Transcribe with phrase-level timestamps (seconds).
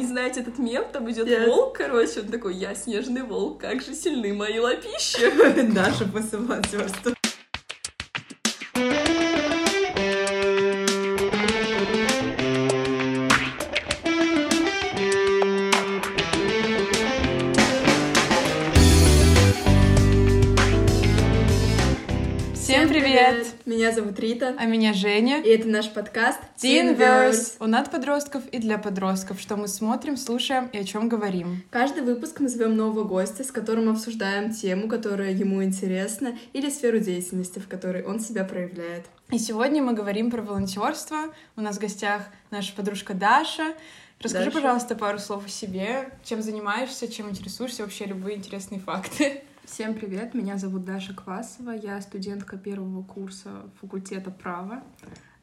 [0.00, 1.46] не знаете этот мем, там идет Нет.
[1.46, 5.72] волк, короче, он такой, я снежный волк, как же сильны мои лапищи.
[5.72, 7.19] Даша по самоотвёрству.
[23.80, 25.40] Меня зовут Рита, А меня Женя.
[25.40, 27.54] и это наш подкаст Teenverse.
[27.60, 31.62] Он от подростков и для подростков, что мы смотрим, слушаем и о чем говорим.
[31.70, 36.98] Каждый выпуск мы зовем нового гостя, с которым обсуждаем тему, которая ему интересна, или сферу
[36.98, 39.06] деятельности, в которой он себя проявляет.
[39.30, 41.32] И сегодня мы говорим про волонтерство.
[41.56, 43.72] У нас в гостях наша подружка Даша.
[44.20, 44.56] Расскажи, Даша.
[44.58, 46.10] пожалуйста, пару слов о себе.
[46.22, 49.42] Чем занимаешься, чем интересуешься, вообще любые интересные факты.
[49.72, 54.82] Всем привет, меня зовут Даша Квасова, я студентка первого курса факультета права.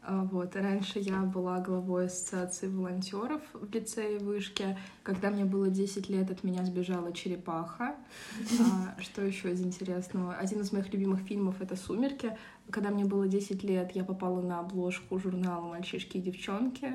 [0.03, 0.53] А, Вот.
[0.53, 4.77] Раньше я была главой ассоциации волонтеров в лицее вышки.
[5.01, 7.95] Когда мне было 10 лет, от меня сбежала черепаха.
[8.59, 10.33] А, Что еще из интересного?
[10.33, 12.37] Один из моих любимых фильмов— это «Сумерки».
[12.69, 16.91] Когда мне было 10 лет, я попала на обложку журнала «Мальчишки и девчонки».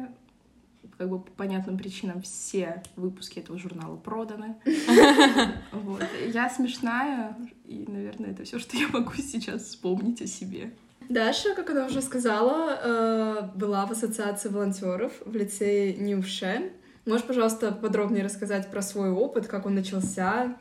[0.98, 4.56] Как бы по понятным причинам все выпуски этого журнала проданы.
[5.72, 6.02] Вот.
[6.28, 10.72] Я смешная, и, наверное, это все, что я могу сейчас вспомнить о себе.
[11.08, 16.72] Даша, как она уже сказала, э, была в ассоциации волонтеров в лицее Ньюше.
[17.06, 20.56] Можешь, пожалуйста, подробнее рассказать про свой опыт, как он начался?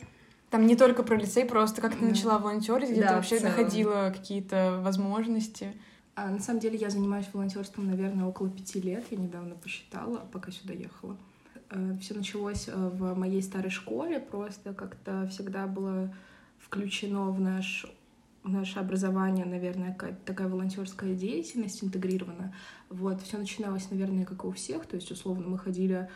[0.50, 2.08] Там не только про лицей, просто как ты Да.
[2.08, 5.74] начала волонтерить, где Да, ты вообще находила какие-то возможности.
[6.16, 9.06] А, на самом деле я занимаюсь волонтерством, наверное, около пяти лет.
[9.12, 11.18] Я недавно посчитала, пока сюда ехала.
[12.02, 16.14] Все началось э, в моей старой школе, просто как-то всегда было
[16.60, 17.86] включено в наш
[18.44, 22.56] в наше образование, наверное, какая-то такая волонтерская деятельность интегрирована.
[22.90, 24.86] Вот, все начиналось, наверное, как и у всех.
[24.88, 26.08] То есть, условно, мы ходили э,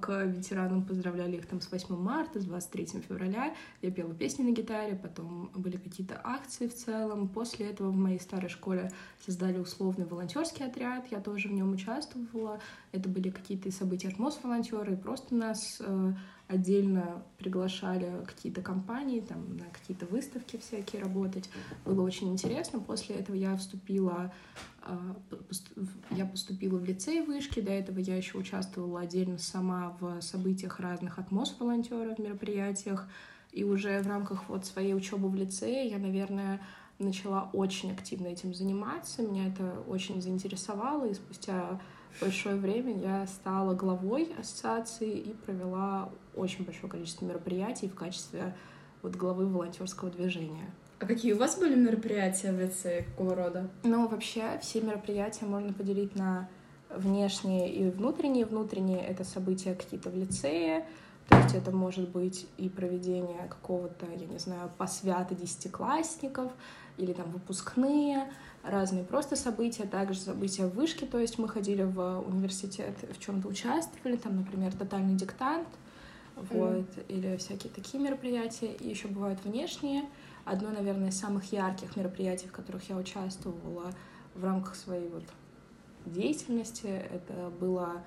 [0.00, 3.54] к ветеранам, поздравляли их там с 8 марта, с 23 февраля.
[3.80, 7.28] Я пела песни на гитаре, потом были какие-то акции в целом.
[7.28, 8.90] После этого в моей старой школе
[9.24, 12.60] создали условный волонтерский отряд, я тоже в нем участвовала.
[12.92, 16.12] Это были какие-то события от МОС-волонтеры, и просто нас э,
[16.52, 21.48] отдельно приглашали какие-то компании, там, на какие-то выставки всякие работать.
[21.84, 22.80] Было очень интересно.
[22.80, 24.32] После этого я вступила,
[24.80, 27.60] в- я поступила в лицей вышки.
[27.60, 33.08] До этого я еще участвовала отдельно сама в событиях разных от МОС-волонтеров, мероприятиях.
[33.52, 36.60] И уже в рамках вот своей учебы в лицее я, наверное,
[36.98, 39.22] начала очень активно этим заниматься.
[39.22, 41.80] Меня это очень заинтересовало, и спустя
[42.20, 48.54] большое время я стала главой ассоциации и провела очень большое количество мероприятий в качестве
[49.02, 50.70] вот главы волонтерского движения.
[51.00, 53.68] А какие у вас были мероприятия в лицее, какого рода?
[53.82, 56.48] Ну, вообще, все мероприятия можно поделить на
[56.94, 58.46] внешние и внутренние.
[58.46, 60.86] Внутренние— это события какие-то в лицее,
[61.28, 66.52] то есть это может быть и проведение какого-то, я не знаю, посвята десятиклассников,
[66.98, 72.20] или там выпускные, разные просто события, также события в вышке, то есть мы ходили в
[72.20, 75.68] университет, в чем-то участвовали, там, например, тотальный диктант,
[76.36, 80.04] вот, или всякие такие мероприятия, и еще бывают внешние.
[80.44, 83.92] Одно, наверное, из самых ярких мероприятий, в которых я участвовала
[84.34, 85.24] в рамках своей вот
[86.06, 88.02] деятельности, это было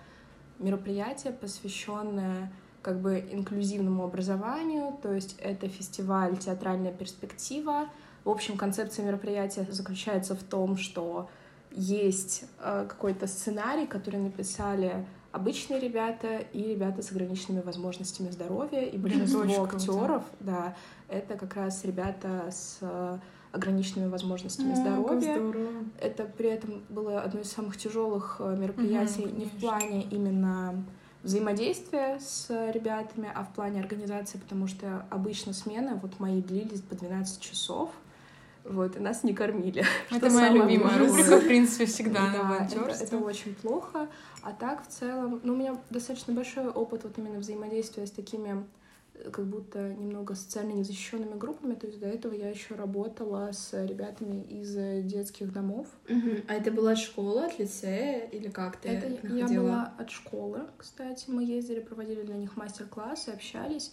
[0.60, 2.52] мероприятие, посвященное
[2.82, 7.90] как бы инклюзивному образованию, то есть это фестиваль «Театральная перспектива».
[8.26, 11.30] В общем, концепция мероприятия заключается в том, что
[11.72, 18.98] есть э, какой-то сценарий, который написали обычные ребята и ребята с ограниченными возможностями здоровья, и
[18.98, 20.76] большинство актеров, да,
[21.08, 23.20] это как раз ребята с э,
[23.52, 25.42] ограниченными возможностями как здоровья.
[26.00, 30.84] Это при этом было одно из самых тяжелых э, мероприятий Мгм, не в плане именно
[31.22, 36.96] взаимодействия с ребятами, а в плане организации, потому что обычно смены вот мои длились по
[36.96, 37.92] 12 часов,
[38.66, 39.84] вот, и нас не кормили.
[40.12, 44.08] Это моя любимая рубрика, в принципе, всегда на это, это очень плохо.
[44.42, 48.66] А так, в целом, ну, у меня достаточно большой опыт вот именно взаимодействия с такими
[49.14, 51.76] э, как будто немного социально незащищенными группами.
[51.76, 55.88] То есть до этого я еще работала с ребятами из э, детских домов.
[56.10, 56.44] Мгм.
[56.48, 59.62] А это была школа от лицея или как ты Это я находила?
[59.62, 61.26] была от школы, кстати.
[61.30, 63.92] Мы ездили, проводили для них мастер-классы, общались.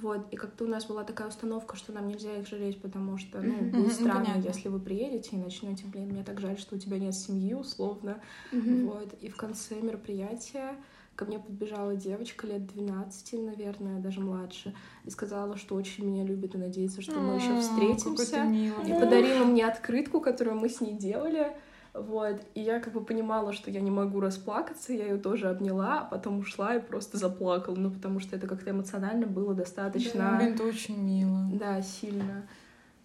[0.00, 3.40] Вот, и как-то у нас была такая установка, что нам нельзя их жалеть, потому что,
[3.40, 4.48] ну, будет Мгм, странно, понятно.
[4.48, 8.20] если вы приедете и начнете, блин, мне так жаль, что у тебя нет семьи, условно.
[8.52, 8.86] Мгм.
[8.86, 10.76] Вот, и в конце мероприятия
[11.16, 14.72] ко мне подбежала девочка лет 12, наверное, даже младше,
[15.04, 18.52] и сказала, что очень меня любит и надеется, что мы еще ты встретимся.
[18.86, 21.56] И подарила мне открытку, которую мы с ней делали.
[21.94, 26.00] Вот, и я как бы понимала, что я не могу расплакаться, я ее тоже обняла,
[26.00, 30.36] а потом ушла и просто заплакала, ну, потому что это как-то эмоционально было достаточно...
[30.38, 31.48] Да, это очень мило.
[31.52, 32.46] Да, сильно.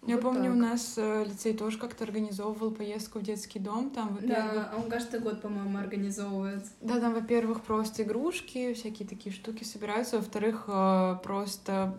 [0.06, 0.52] Я Вот помню, так.
[0.52, 3.88] у нас э, лицей тоже как-то организовывал поездку в детский дом.
[3.88, 6.64] Там, Да, он каждый год, по-моему, организовывает.
[6.82, 10.18] Да, там, во-первых, просто игрушки, всякие такие штуки собираются.
[10.18, 11.94] Во-вторых, э, просто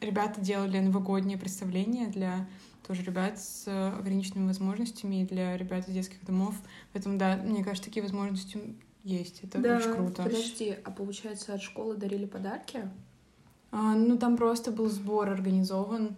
[0.00, 2.48] ребята делали новогодние представления для
[2.90, 6.56] тоже ребят с э, ограниченными возможностями и для ребят из детских домов.
[6.92, 9.44] Поэтому, да, мне кажется, такие возможности есть.
[9.44, 10.24] Это Да, очень круто.
[10.24, 12.90] Подожди, а получается, от школы дарили подарки?
[13.70, 16.16] А, ну, там просто был сбор организован.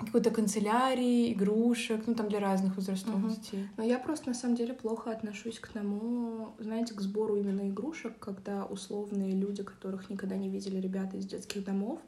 [0.00, 3.30] Какой-то канцелярии, игрушек, ну, там для разных возрастов Мгм.
[3.30, 3.68] детей.
[3.76, 8.18] Но я просто на самом деле плохо отношусь к тому, знаете, к сбору именно игрушек,
[8.18, 12.00] когда условные люди, которых никогда не видели ребята из детских домов,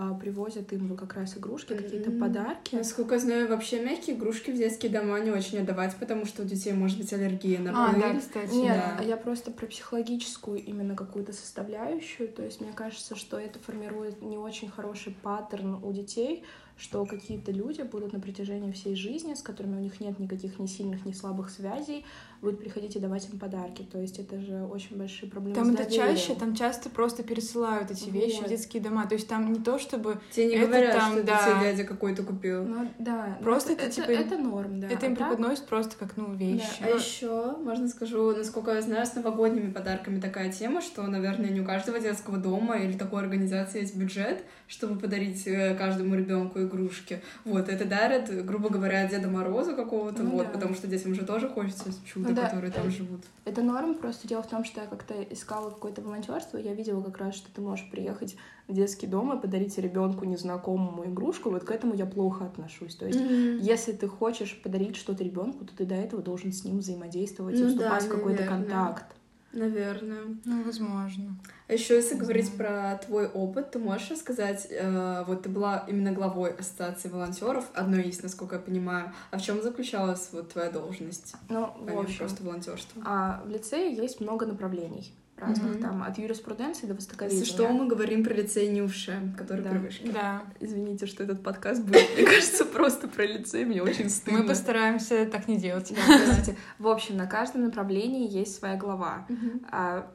[0.00, 2.76] а, привозят им как раз игрушки, какие-то подарки.
[2.76, 6.44] Насколько я знаю, вообще мягкие игрушки в детские дома не очень отдавать, потому что у
[6.44, 8.02] детей может быть аллергия на А, пыль.
[8.02, 8.96] да, кстати, Нет, да.
[9.00, 12.28] а я просто про психологическую именно какую-то составляющую.
[12.28, 16.44] То есть мне кажется, что это формирует не очень хороший паттерн у детей,
[16.76, 20.66] что какие-то люди будут на протяжении всей жизни, с которыми у них нет никаких ни
[20.66, 22.04] сильных, ни слабых связей,
[22.40, 23.82] будут приходить и давать им подарки.
[23.90, 27.90] То есть это же очень большие проблемы Там с это чаще, там часто просто пересылают
[27.90, 29.06] эти вещи в детские дома.
[29.06, 31.38] То есть там не то, чтобы Тебе не Это говорят, там, что да.
[31.60, 32.64] тебе дядя какой-то купил.
[32.64, 34.86] Ну, да, ну, Просто это, это, это, типа, это норм, да.
[34.88, 36.82] это им А так- преподносят просто как, ну, вещи.
[36.82, 41.60] А еще, можно скажу, насколько я знаю, с новогодними подарками такая тема, что, наверное, не
[41.60, 47.20] у каждого детского дома или такой организации есть бюджет, чтобы подарить э, каждому ребенку игрушки.
[47.44, 50.52] Вот, это дарят, грубо говоря, Деда Мороза какого-то, Ну вот, да.
[50.52, 53.20] потому что детям же тоже хочется чуда, Ну да, которые там живут.
[53.44, 57.18] Это норм, просто дело в том, что я как-то искала какое-то волонтерство, я видела как
[57.18, 58.36] раз, что ты можешь приехать
[58.66, 62.94] в детский дом и подарить ребенку незнакомому игрушку, вот к этому я плохо отношусь.
[62.94, 63.20] То есть,
[63.60, 67.62] если ты хочешь подарить что-то ребенку, то ты до этого должен с ним взаимодействовать и
[67.62, 68.64] Ну вступать да, в какой-то наверное.
[68.68, 69.14] контакт.
[69.52, 70.36] Наверное.
[70.44, 71.36] Ну, возможно.
[71.68, 72.58] А еще, если Не говорить знаю.
[72.58, 78.02] про твой опыт, ты можешь рассказать, э, вот ты была именно главой ассоциации волонтеров, одной
[78.02, 79.12] из, насколько я понимаю.
[79.30, 83.02] А в чем заключалась вот твоя должность, Ну, в помимо общем, просто волонтерства?
[83.06, 85.82] а в лицее есть много направлений разных, Мгм.
[85.82, 87.42] там, от юриспруденции до востоковедения.
[87.44, 89.70] Если что, мы говорим про лицей Нюше, который Да.
[89.70, 90.10] при вышке.
[90.12, 90.42] Да.
[90.60, 94.40] Извините, что этот подкаст будет, мне кажется, просто про лицей, мне очень стыдно.
[94.40, 95.92] Мы постараемся так не делать.
[96.06, 96.56] Простите.
[96.78, 99.26] В общем, на каждом направлении есть своя глава.
[99.70, 100.10] А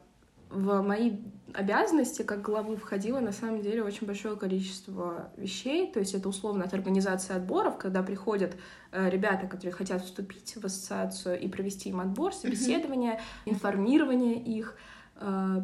[0.49, 1.17] в мои
[1.55, 5.91] обязанности как главы входило на самом деле очень большое количество вещей.
[5.91, 8.55] То есть это условно от организации отборов, когда приходят
[8.91, 14.77] э, ребята, которые хотят вступить в ассоциацию и провести им отбор, собеседование, информирование их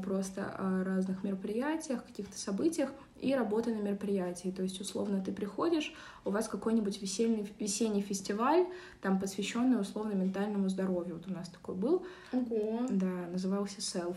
[0.04, 2.90] просто о разных мероприятиях, каких-то событиях
[3.20, 4.50] и работа на мероприятии.
[4.56, 5.94] То есть, условно, ты приходишь,
[6.26, 8.66] у вас какой-нибудь весенний, весенний фестиваль,
[9.02, 11.16] там посвященный условно ментальному здоровью.
[11.16, 12.82] Вот у нас такой был, Ого.
[12.90, 14.16] да, назывался Self.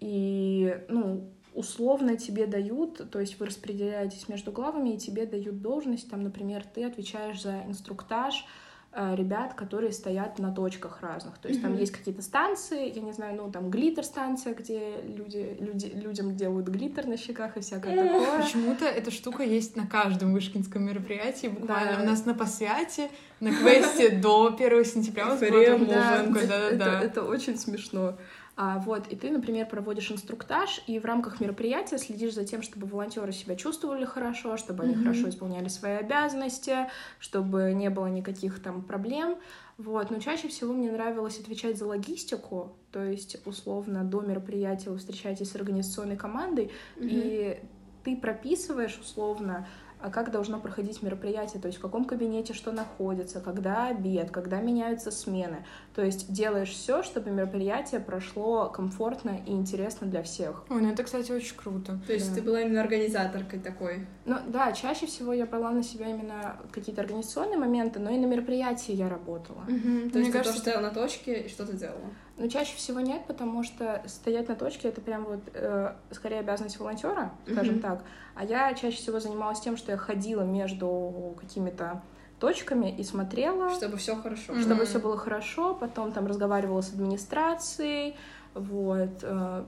[0.00, 6.08] И, ну, условно тебе дают, то есть вы распределяетесь между главами, и тебе дают должность,
[6.08, 11.38] там, например, ты отвечаешь за инструктаж э, ребят, которые стоят на точках разных.
[11.38, 11.80] То есть там Мгм.
[11.80, 17.06] есть какие-то станции, я не знаю, ну, там глиттер-станция, где люди, люди, людям делают глиттер
[17.06, 18.42] на щеках и всякое такое.
[18.42, 21.48] Почему-то эта штука есть на каждом вышкинском мероприятии.
[21.48, 22.02] Буквально Да.
[22.02, 27.00] у нас на посвяте, на квесте до 1 сентября там Да, это, да-да-да.
[27.02, 28.16] это очень смешно.
[28.60, 32.88] А, вот, и ты, например, проводишь инструктаж, и в рамках мероприятия следишь за тем, чтобы
[32.88, 35.04] волонтеры себя чувствовали хорошо, чтобы они Мгм.
[35.04, 39.36] хорошо исполняли свои обязанности, чтобы не было никаких там проблем.
[39.76, 40.10] Вот.
[40.10, 45.52] Но чаще всего мне нравилось отвечать за логистику, то есть, условно, до мероприятия вы встречаетесь
[45.52, 47.60] с организационной командой, и
[48.02, 49.68] ты прописываешь условно,
[50.00, 54.60] а как должно проходить мероприятие, то есть в каком кабинете что находится, когда обед, когда
[54.60, 55.64] меняются смены.
[55.94, 60.64] То есть делаешь все, чтобы мероприятие прошло комфортно и интересно для всех.
[60.70, 61.98] Ой, ну это, кстати, очень круто.
[62.06, 62.36] То есть Да.
[62.36, 64.06] ты была именно организаторкой такой.
[64.24, 68.26] Ну да, чаще всего я брала на себя именно какие-то организационные моменты, но и на
[68.26, 69.62] мероприятии я работала.
[69.66, 71.98] То Мне есть ты кажется, тоже стояла на точке и что-то делала.
[72.36, 76.78] Но чаще всего нет, потому что стоять на точке это прям вот э, скорее обязанность
[76.78, 77.82] волонтера, скажем Мгм.
[77.82, 78.04] так.
[78.38, 82.02] А я чаще всего занималась тем, что я ходила между какими-то
[82.38, 84.52] точками и смотрела, Чтобы все хорошо.
[84.52, 84.62] Мгм.
[84.62, 88.14] чтобы все было хорошо, потом там разговаривала с администрацией,
[88.54, 89.64] вот, э,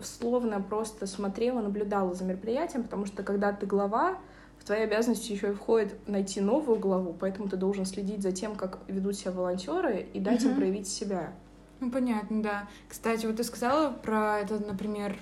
[0.00, 4.16] словно просто смотрела, наблюдала за мероприятием, потому что когда ты глава,
[4.60, 8.54] в твои обязанности еще и входит найти новую главу, поэтому ты должен следить за тем,
[8.54, 10.60] как ведут себя волонтеры, и дать им Мгм.
[10.60, 11.32] проявить себя.
[11.80, 12.68] Ну, понятно, да.
[12.88, 15.16] Кстати, вот ты сказала про это, например,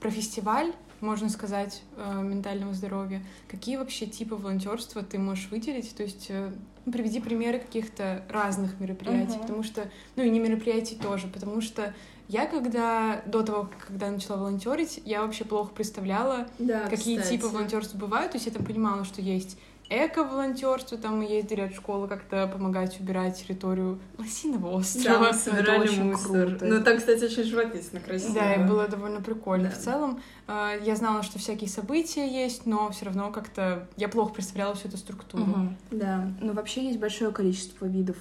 [0.00, 3.22] про фестиваль, можно сказать, э, ментального здоровья.
[3.48, 5.94] Какие вообще типы волонтерства ты можешь выделить?
[5.96, 6.52] То есть э,
[6.84, 9.40] приведи примеры каких-то разных мероприятий, Мгм.
[9.42, 11.94] потому что, ну и не мероприятий тоже, потому что
[12.28, 17.36] я когда, до того, когда начала волонтерить, я вообще плохо представляла, Да, какие кстати.
[17.36, 18.32] типы волонтерства бывают.
[18.32, 19.58] То есть я там понимала, что есть
[19.90, 25.24] эко-волонтерство, там мы ездили от школы как-то помогать убирать территорию Лосиного Да, острова.
[25.26, 26.46] Это собирали очень мусор.
[26.48, 26.64] круто.
[26.64, 28.34] Ну, там, кстати, очень живописно, красиво.
[28.34, 29.68] Да, и было довольно прикольно.
[29.68, 29.74] Да.
[29.74, 34.32] В целом, э, я знала, что всякие события есть, но все равно как-то я плохо
[34.34, 35.44] представляла всю эту структуру.
[35.44, 35.76] Мгм.
[35.90, 36.28] Да.
[36.40, 38.16] Ну, вообще есть большое количество видов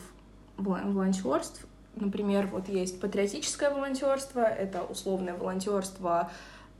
[0.57, 1.65] волон- волонтерств.
[1.95, 6.31] Например, вот есть патриотическое волонтерство, это условное волонтерство.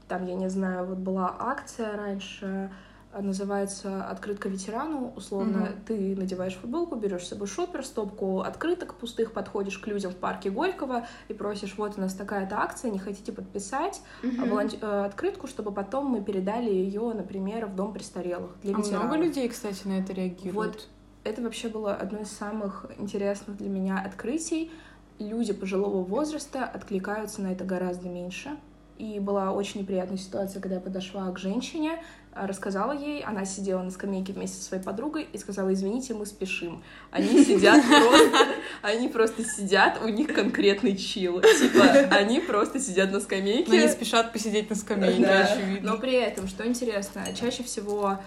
[0.08, 2.70] Там, я не знаю, вот была акция раньше,
[3.18, 5.12] называется «Открытка ветерану».
[5.16, 5.80] Условно, Мгм.
[5.86, 10.50] ты надеваешь футболку, берешь с собой шопер, стопку открыток пустых, подходишь к людям в парке
[10.50, 15.46] Горького и просишь, вот у нас такая-то акция, не хотите подписать а, волонт- э, открытку,
[15.48, 19.08] чтобы потом мы передали ее, например, в дом престарелых для А ветеранов.
[19.08, 20.54] много людей, кстати, на это реагируют.
[20.54, 20.88] Вот
[21.24, 24.70] это вообще было одно из самых интересных для меня открытий.
[25.18, 28.56] Люди пожилого возраста откликаются на это гораздо меньше.
[29.00, 32.02] И была очень неприятная ситуация, когда я подошла к женщине,
[32.34, 36.26] а, рассказала ей, она сидела на скамейке вместе со своей подругой и сказала, извините, мы
[36.26, 36.82] спешим.
[37.10, 38.38] Они сидят просто,
[38.82, 41.40] они просто сидят, у них конкретный чил.
[41.40, 43.70] Типа, они просто сидят на скамейке.
[43.70, 45.92] Но не спешат посидеть на скамейке, Да, очевидно.
[45.92, 48.18] Но при этом, что интересно, чаще всего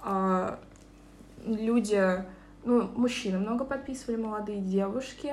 [0.00, 0.60] а,
[1.44, 2.24] люди,
[2.64, 5.32] ну, мужчины много подписывали, молодые девушки,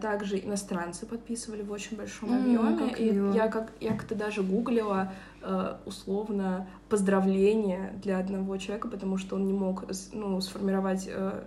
[0.00, 2.76] также иностранцы подписывали в очень большом объеме.
[2.76, 3.32] как И мило.
[3.34, 5.12] я как я как-то даже гуглила
[5.42, 11.42] э, условно поздравление для одного человека, потому что он не мог ну, сформировать э,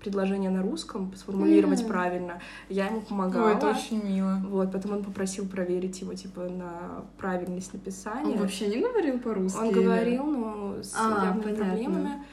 [0.00, 1.88] предложение на русском, сформулировать М.
[1.88, 2.40] правильно.
[2.68, 3.46] Я ему помогала.
[3.48, 4.40] Ой, это очень мило.
[4.48, 8.34] Вот, потом он попросил проверить его, типа, на правильность написания.
[8.34, 9.58] Он вообще не говорил по-русски?
[9.58, 11.64] Он говорил, но с А, явными понятно.
[11.64, 12.24] проблемами.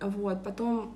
[0.00, 0.94] Вот, потом...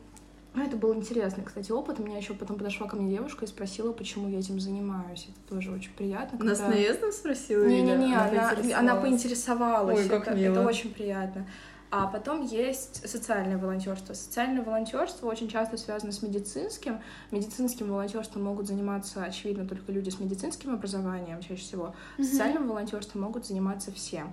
[0.54, 2.00] Ну, это был интересный, кстати, опыт.
[2.00, 5.28] У меня еще потом подошла ко мне девушка и спросила, почему я этим занимаюсь.
[5.28, 6.44] Это тоже очень приятно.
[6.44, 7.64] Нас когда- наездом спросила?
[7.64, 8.72] Не-не-не, она, поинтересовалась?
[8.74, 9.98] она поинтересовалась.
[10.00, 10.52] Ой, как это, мило.
[10.52, 11.46] это очень приятно.
[11.92, 14.14] А потом есть социальное волонтерство.
[14.14, 17.00] Социальное волонтерство очень часто связано с медицинским.
[17.32, 21.94] Медицинским волонтерством могут заниматься, очевидно, только люди с медицинским образованием чаще всего.
[22.16, 22.26] Мгм.
[22.26, 24.24] Социальным волонтерством могут заниматься все.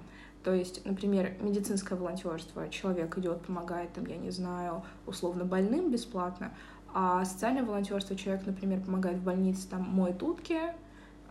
[0.47, 2.69] То есть, например, медицинское волонтерство.
[2.69, 6.53] Человек идет, помогает, там, я не знаю, условно больным бесплатно.
[6.93, 10.57] А социальное волонтерство человек, например, помогает в больнице, там, моет утки,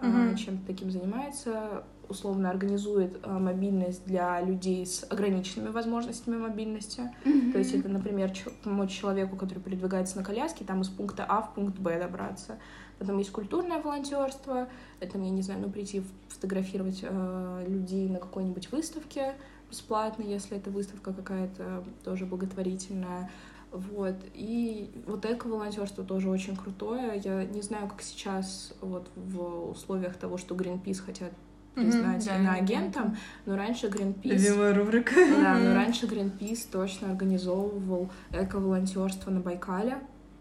[0.02, 0.36] Мгм.
[0.36, 7.10] чем-то таким занимается, условно организует а, мобильность для людей с ограниченными возможностями мобильности.
[7.24, 7.52] Мгм.
[7.52, 11.40] То есть это, например, чё- помочь человеку, который передвигается на коляске, там из пункта А
[11.40, 12.58] в пункт Б добраться.
[12.98, 14.68] Потом есть культурное волонтерство,
[15.00, 19.34] это, я не знаю, ну, прийти фотографировать э, людей на какой-нибудь выставке
[19.70, 23.30] бесплатно, если это выставка какая-то тоже благотворительная.
[23.72, 24.14] Вот.
[24.32, 27.20] И вот эко-волонтерство тоже очень крутое.
[27.22, 31.32] Я не знаю, как сейчас вот в условиях того, что Greenpeace хотят
[31.74, 34.32] признать да, иноагентом, но раньше Greenpeace...
[34.32, 35.14] Любимая рубрика.
[35.14, 39.98] Да, но раньше Greenpeace точно организовывал эко-волонтерство на Байкале.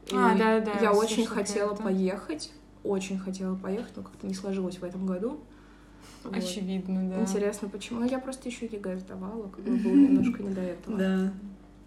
[0.08, 1.84] И А, да, да, Я очень хотела это.
[1.84, 2.52] поехать,
[2.84, 5.40] очень хотела поехать, но как-то не сложилось в этом году.
[6.24, 6.36] Вот.
[6.36, 7.22] Очевидно, да.
[7.22, 8.00] Интересно, почему?
[8.00, 10.98] Ну, я просто еще ЕГЭ сдавала, как бы было немножко не до этого.
[10.98, 11.34] Да.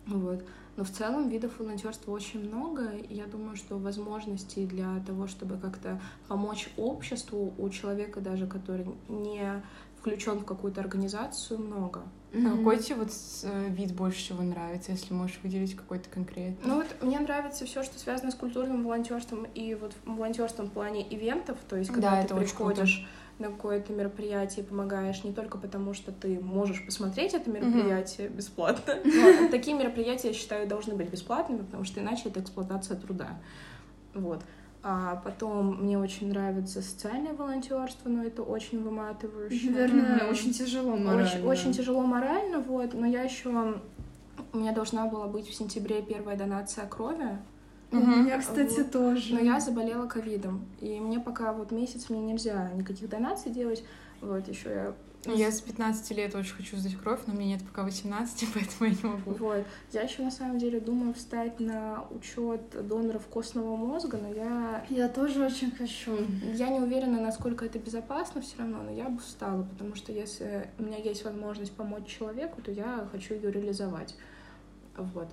[0.07, 0.45] Вот.
[0.77, 5.57] Но в целом видов волонтерства очень много, и я думаю, что возможностей для того, чтобы
[5.57, 9.61] как-то помочь обществу у человека даже, который не
[10.09, 12.03] включен в какую-то организацию, много.
[12.33, 13.11] А какой тебе вот
[13.45, 16.59] э, вид больше всего нравится, если можешь выделить какой-то конкретный?
[16.63, 21.07] Ну вот мне нравится все, что связано с культурным волонтерством и вот волонтерством в плане
[21.09, 23.07] ивентов, то есть когда Да, ты приходишь
[23.39, 28.95] на какое-то мероприятие и помогаешь не только потому, что ты можешь посмотреть это мероприятие бесплатно.
[29.05, 33.39] но такие мероприятия, я считаю, должны быть бесплатными, потому что иначе это эксплуатация труда.
[34.15, 34.43] Вот.
[34.91, 39.71] А потом мне очень нравится социальное волонтерство, но это очень выматывающе.
[39.71, 40.31] Наверное, Мгм.
[40.31, 41.47] очень тяжело Очень, морально.
[41.47, 43.51] очень тяжело морально, вот, но я еще...
[44.55, 47.37] У меня должна была быть в сентябре первая донация крови,
[47.93, 48.23] У Мгм.
[48.25, 48.91] меня, кстати, Вот.
[48.93, 49.35] тоже.
[49.35, 53.85] но я заболела ковидом, и мне пока вот месяц мне нельзя никаких донаций делать,
[54.23, 54.95] вот, еще я...
[55.25, 58.97] Я с 15 лет очень хочу сдать кровь, но мне нет пока 18, поэтому я
[58.97, 59.31] не могу.
[59.33, 59.65] Вот.
[59.93, 65.09] Я еще на самом деле думаю встать на учет доноров костного мозга, но я Я
[65.09, 66.17] тоже очень хочу.
[66.55, 70.71] Я не уверена, насколько это безопасно все равно, но я бы встала, потому что если
[70.79, 74.15] у меня есть возможность помочь человеку, то я хочу ее реализовать.
[74.97, 75.29] Вот.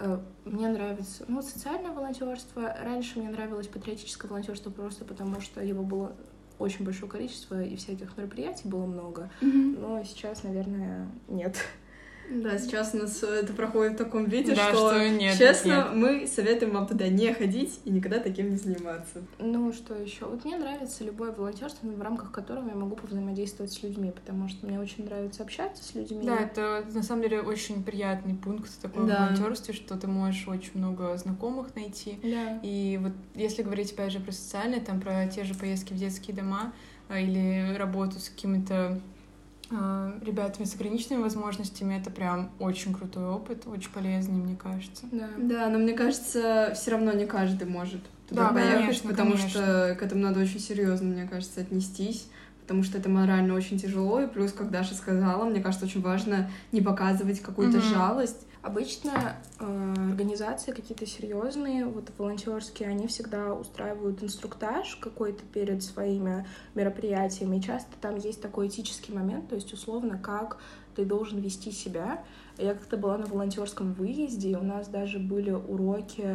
[0.00, 2.74] Э, Мне нравится, ну, социальное волонтерство.
[2.82, 6.12] Раньше мне нравилось патриотическое волонтерство просто потому, что его было
[6.58, 9.30] очень большое количество, и всяких мероприятий было много.
[9.40, 9.80] Мгм.
[9.80, 11.56] Но сейчас, наверное, нет.
[12.30, 15.94] Да, сейчас у нас это проходит в таком виде, Да, что, что нет, честно, нет.
[15.94, 19.22] мы советуем вам туда не ходить и никогда таким не заниматься.
[19.38, 20.26] Ну, что еще?
[20.26, 24.66] Вот мне нравится любое волонтерство, в рамках которого я могу повзаимодействовать с людьми, потому что
[24.66, 26.20] мне очень нравится общаться с людьми.
[26.26, 29.24] Да, это на самом деле очень приятный пункт такой в Да.
[29.26, 32.18] волонтерстве, что ты можешь очень много знакомых найти.
[32.22, 32.60] Да.
[32.62, 36.36] И вот если говорить опять же про социальное, там про те же поездки в детские
[36.36, 36.72] дома
[37.08, 39.00] а, или работу с какими-то
[39.70, 45.06] ребятами с ограниченными возможностями, это прям очень крутой опыт, очень полезный, мне кажется.
[45.12, 45.28] Да.
[45.36, 49.48] Да, но мне кажется, все равно не каждый может туда Да, поехать, конечно, потому конечно.
[49.48, 52.28] что к этому надо очень серьезно, мне кажется, отнестись.
[52.62, 56.50] Потому что это морально очень тяжело, и плюс, как Даша сказала, мне кажется, очень важно
[56.70, 57.86] не показывать какую-то Мгм.
[57.86, 58.46] жалость.
[58.60, 67.58] Обычно э, организации какие-то серьезные, вот волонтерские, они всегда устраивают инструктаж какой-то перед своими мероприятиями.
[67.58, 70.58] И часто там есть такой этический момент, то есть условно, как
[70.96, 72.24] ты должен вести себя.
[72.56, 76.26] Я как-то была на волонтерском выезде, и у нас даже были уроки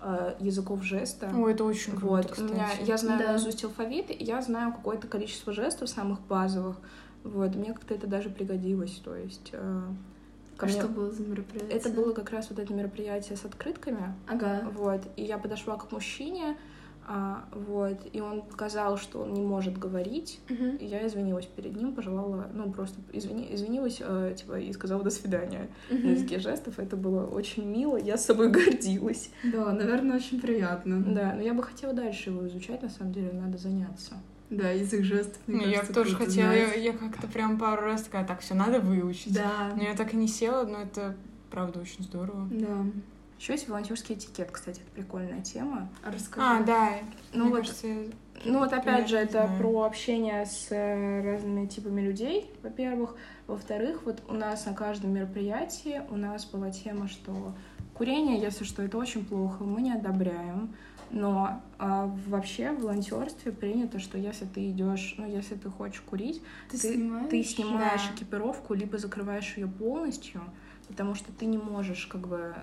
[0.00, 1.32] э, языков жеста.
[1.34, 3.32] О, это очень круто, Вот, у меня, я знаю Да.
[3.32, 6.76] наизусть алфавит, и я знаю какое-то количество жестов самых базовых.
[7.24, 9.50] Вот, мне как-то это даже пригодилось, то есть...
[9.52, 9.82] э,
[10.60, 11.70] ко А мне- что было за мероприятие?
[11.78, 14.68] Это было как раз вот это мероприятие с открытками, Ага.
[14.74, 16.56] вот, и я подошла к мужчине,
[17.08, 20.76] а, вот, и он показал, что он не может говорить, Мгм.
[20.76, 25.10] и я извинилась перед ним, пожелала, ну, просто извини, извинилась, э, типа, и сказала «до
[25.10, 26.10] свидания» на Мгм.
[26.10, 29.30] языке жестов, это было очень мило, я собой гордилась.
[29.42, 31.02] Да, наверное, очень приятно.
[31.02, 34.12] Да, но я бы хотела дальше его изучать, на самом деле, надо заняться.
[34.50, 36.78] Да, язык жестов, мне Ну, я кажется, тоже круто хотела, я, знать.
[36.84, 39.32] я как-то прям пару раз такая, так, все надо выучить.
[39.32, 41.16] Да, Но я так и не села, но это
[41.50, 42.46] правда очень здорово.
[42.50, 42.84] да.
[43.38, 45.88] Еще есть волонтерский этикет, кстати, это прикольная тема.
[46.04, 46.46] А расскажи.
[46.46, 46.90] А, да.
[47.32, 48.04] Ну мне вот, кажется, я-
[48.44, 49.58] Ну вот опять же, это знаю.
[49.58, 53.16] про общение с э, разными типами людей, во-первых.
[53.46, 57.54] Во-вторых, вот у нас на каждом мероприятии у нас была тема, что
[57.94, 60.74] курение, если что, это очень плохо, мы не одобряем.
[61.10, 66.40] Но а, вообще в волонтерстве принято, что если ты идешь, ну если ты хочешь курить,
[66.70, 67.28] Ты, ты- снимаешь?
[67.30, 68.14] ты снимаешь Да.
[68.14, 70.40] экипировку, либо закрываешь ее полностью,
[70.88, 72.54] потому что ты не можешь как бы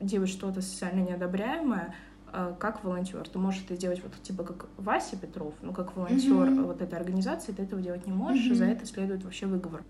[0.00, 1.94] делать что-то социально неодобряемое,
[2.32, 3.26] э, как волонтер.
[3.28, 6.64] Ты можешь это сделать вот типа как Вася Петров, но как волонтер Мгм.
[6.66, 8.56] вот этой организации ты этого делать не можешь, и Мгм.
[8.56, 9.82] за это следует вообще выговор.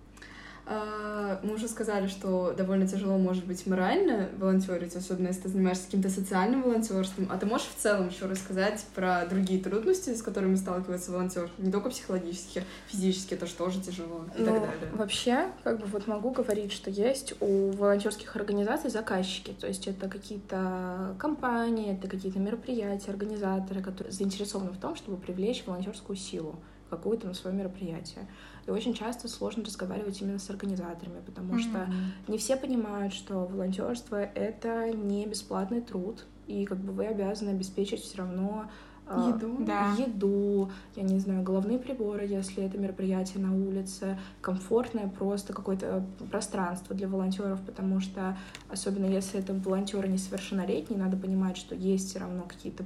[0.68, 5.84] А, Мы уже сказали, что довольно тяжело может быть морально волонтерить, особенно если ты занимаешься
[5.84, 7.28] каким-то социальным волонтерством.
[7.30, 11.50] А ты можешь в целом еще рассказать про другие трудности, с которыми сталкивается волонтер?
[11.58, 14.70] Не только психологически, физически, это же тоже тяжело и так Ну, далее.
[14.94, 20.08] Вообще, как бы вот могу говорить, что есть у волонтерских организаций заказчики, то есть это
[20.08, 26.56] какие-то компании, это какие-то мероприятия, организаторы, которые заинтересованы в том, чтобы привлечь волонтерскую силу
[26.90, 28.26] какую-то на свое мероприятие.
[28.66, 31.92] И очень часто сложно разговаривать именно с организаторами, потому что Мгм.
[32.28, 38.00] не все понимают, что волонтерство это не бесплатный труд, и как бы вы обязаны обеспечить
[38.00, 38.68] все равно
[39.08, 39.56] а, Еду?
[39.60, 39.94] Да.
[39.96, 46.92] еду, я не знаю, головные приборы, если это мероприятие на улице, комфортное просто какое-то пространство
[46.94, 48.36] для волонтеров, потому что
[48.68, 52.84] особенно если это волонтеры несовершеннолетние, надо понимать, что есть все равно какие-то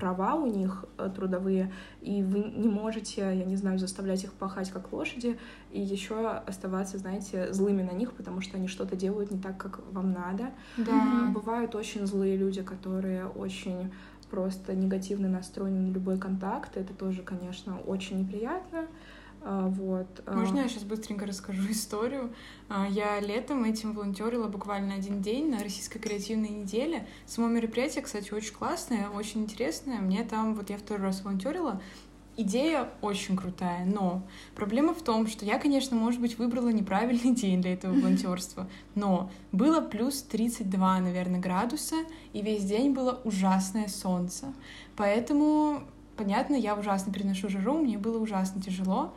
[0.00, 4.70] права у них э, трудовые, и вы не можете, я не знаю, заставлять их пахать
[4.70, 5.38] как лошади,
[5.70, 9.80] и еще оставаться, знаете, злыми на них, потому что они что-то делают не так, как
[9.92, 10.50] вам надо.
[10.78, 11.30] Да.
[11.34, 13.92] Бывают очень злые люди, которые очень
[14.30, 16.76] просто негативно настроены на любой контакт.
[16.76, 18.86] Это тоже, конечно, очень неприятно.
[19.42, 20.22] А, Вот.
[20.26, 22.32] а, Можно я сейчас быстренько расскажу историю?
[22.68, 27.06] А, Я летом этим волонтерила буквально один день на российской креативной неделе.
[27.26, 29.98] Само мероприятие, кстати, очень классное, очень интересное.
[29.98, 31.80] Мне там, вот я второй раз волонтерила,
[32.36, 34.22] Идея очень крутая, но
[34.54, 39.30] проблема в том, что я, конечно, может быть, выбрала неправильный день для этого волонтерства, но
[39.52, 41.96] было плюс 32, наверное, градуса,
[42.32, 44.54] и весь день было ужасное солнце.
[44.96, 45.82] Поэтому,
[46.20, 49.14] понятно, я ужасно переношу жару, мне было ужасно тяжело.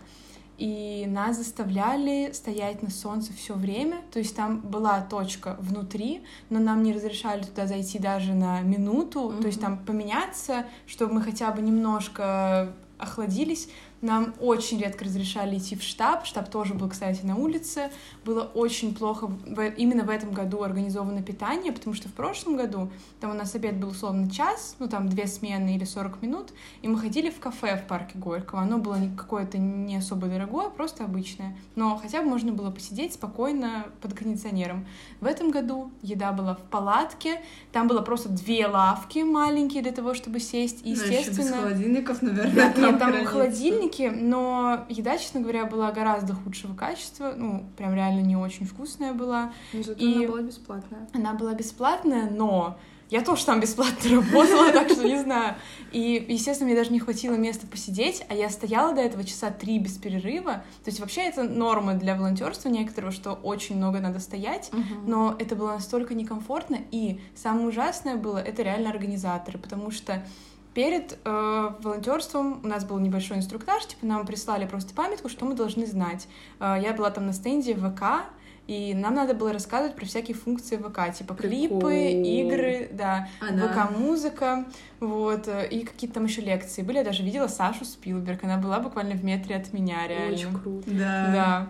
[0.57, 3.97] И нас заставляли стоять на солнце все время.
[4.13, 9.33] То есть там была точка внутри, но нам не разрешали туда зайти даже на минуту.
[9.41, 13.67] То есть там поменяться, чтобы мы хотя бы немножко охладились.
[14.03, 16.25] Нам очень редко разрешали идти в штаб.
[16.25, 17.89] Штаб тоже был, кстати, на улице.
[18.25, 19.31] Было очень плохо
[19.77, 23.77] именно в этом году организовано питание, потому что в прошлом году там у нас обед
[23.77, 26.49] был условно час, ну там две смены или 40 минут,
[26.81, 28.61] и мы ходили в кафе в парке Горького.
[28.61, 31.55] Оно было какое-то не особо дорогое, просто обычное.
[31.75, 34.85] Но хотя бы можно было посидеть спокойно под кондиционером.
[35.21, 40.13] В этом году еда была в палатке, там было просто две лавки маленькие для того,
[40.13, 40.85] чтобы сесть.
[40.85, 41.37] И, естественно...
[41.37, 46.73] Ну, без холодильников, наверное, Нет, там, там холодильники, но еда, честно говоря, была гораздо худшего
[46.75, 47.33] качества.
[47.35, 49.53] Ну, прям реально не очень вкусная была.
[49.73, 50.15] Но зато и...
[50.17, 51.07] она была бесплатная.
[51.13, 52.77] Она была бесплатная, но
[53.09, 55.55] я тоже там бесплатно работала, так что не знаю.
[55.91, 59.77] И, естественно, мне даже не хватило места посидеть, а я стояла до этого часа три
[59.77, 60.63] без перерыва.
[60.83, 65.03] То есть вообще это норма для волонтерства некоторого, что очень много надо стоять, Мгм.
[65.05, 66.79] но это было настолько некомфортно.
[66.89, 70.25] И самое ужасное было это реально организаторы, потому что
[70.73, 75.55] перед э, волонтерством у нас был небольшой инструктаж, типа нам прислали просто памятку, что мы
[75.55, 76.27] должны знать.
[76.59, 78.25] Э, я была там на стенде ВК,
[78.65, 81.81] и нам надо было рассказывать про всякие функции ВК, типа Прикол.
[81.81, 84.65] клипы, игры, да, Она- ВК-музыка,
[85.01, 86.97] вот, и какие-то там еще лекции были.
[86.97, 90.33] Я даже видела Сашу Спилберг, она была буквально в метре от меня, реально.
[90.33, 90.89] Очень круто.
[90.89, 91.27] Да.
[91.33, 91.67] Да.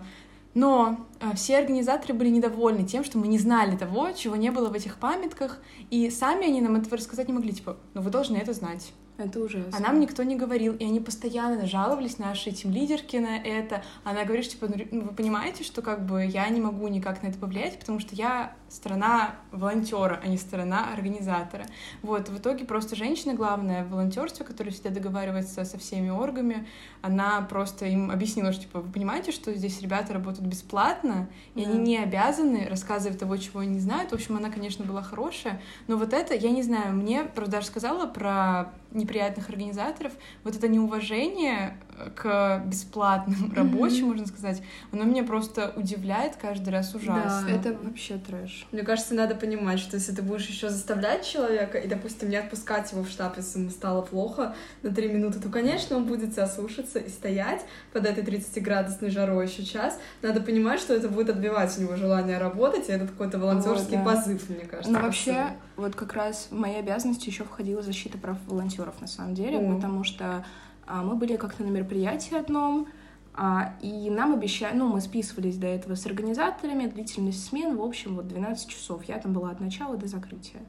[0.54, 4.68] Но э, все организаторы были недовольны тем, что мы не знали того, чего не было
[4.68, 5.58] в этих памятках,
[5.90, 8.92] и сами они нам этого рассказать не могли, типа, ну вы должны это знать.
[9.16, 9.70] Это ужасно.
[9.72, 13.84] А нам никто не говорил, и они постоянно жаловались нашей тим лидерке на это.
[14.02, 17.28] Она говорит, что, типа, ну, вы понимаете, что как бы я не могу никак на
[17.28, 21.66] это повлиять, потому что я сторона волонтера, а не сторона организатора.
[22.02, 26.66] Вот, в итоге просто женщина, главная в волонтерстве, которая всегда договаривается со всеми оргами,
[27.02, 31.70] она просто им объяснила, что, типа, вы понимаете, что здесь ребята работают бесплатно, и Да.
[31.70, 34.10] они не обязаны рассказывать того, чего они знают.
[34.10, 37.66] В общем, она, конечно, была хорошая, но вот это, я не знаю, мне правда даже
[37.68, 41.76] сказала про неприятных организаторов, вот это неуважение
[42.14, 47.48] к бесплатным рабочим, можно сказать, оно меня просто удивляет каждый раз ужасно.
[47.48, 48.66] Это вообще трэш.
[48.72, 52.90] Мне кажется, надо понимать, что если ты будешь еще заставлять человека и, допустим, не отпускать
[52.92, 56.46] его в штаб, если ему стало плохо на три минуты, то, конечно, он будет тебя
[56.46, 59.98] слушаться и стоять под этой 30-градусной жарой еще час.
[60.22, 64.04] Надо понимать, что это будет отбивать у него желание работать, и это какой-то волонтерский Вот,
[64.04, 64.14] да.
[64.14, 64.90] позыв, мне кажется.
[64.90, 69.06] Но как вообще, вот как раз в мои обязанности еще входила защита прав волонтеров на
[69.06, 69.74] самом деле, О.
[69.74, 70.44] потому что
[70.86, 72.88] мы были как-то на мероприятии одном,
[73.36, 78.14] а, и нам обещали, ну, мы списывались до этого с организаторами, длительность смен, в общем,
[78.14, 79.02] вот 12 часов.
[79.04, 80.62] Я там была от начала до закрытия.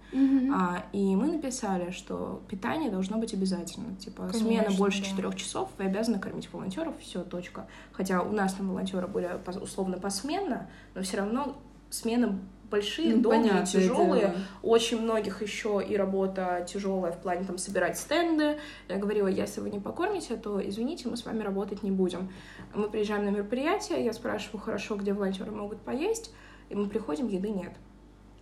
[0.51, 3.95] А, и мы написали, что питание должно быть обязательно.
[3.97, 5.05] Типа, смена Конечно, больше да.
[5.05, 7.67] четырех часов, вы обязаны кормить волонтеров, все, точка.
[7.91, 9.29] Хотя у нас там волонтеры были
[9.61, 11.57] условно посменно, но все равно
[11.91, 12.39] смены
[12.75, 14.21] большие, Ну, долгие, понятное тяжелые.
[14.21, 14.33] дело.
[14.63, 18.57] Очень многих еще и работа тяжелая в плане там собирать стенды.
[18.87, 22.29] Я говорила, если вы не покормите, то извините, мы с вами работать не будем.
[22.73, 26.33] Мы приезжаем на мероприятие, я спрашиваю, хорошо, где волонтеры могут поесть,
[26.69, 27.73] и мы приходим, еды нет.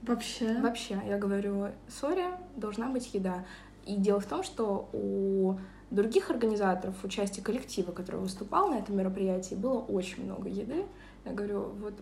[0.01, 0.59] Вообще.
[0.59, 3.45] Вообще, я говорю, сори, должна быть еда.
[3.85, 5.57] И дело в том, что у
[5.91, 10.85] других организаторов, у части коллектива, который выступал на этом мероприятии, было очень много еды.
[11.25, 11.93] Я говорю, вот...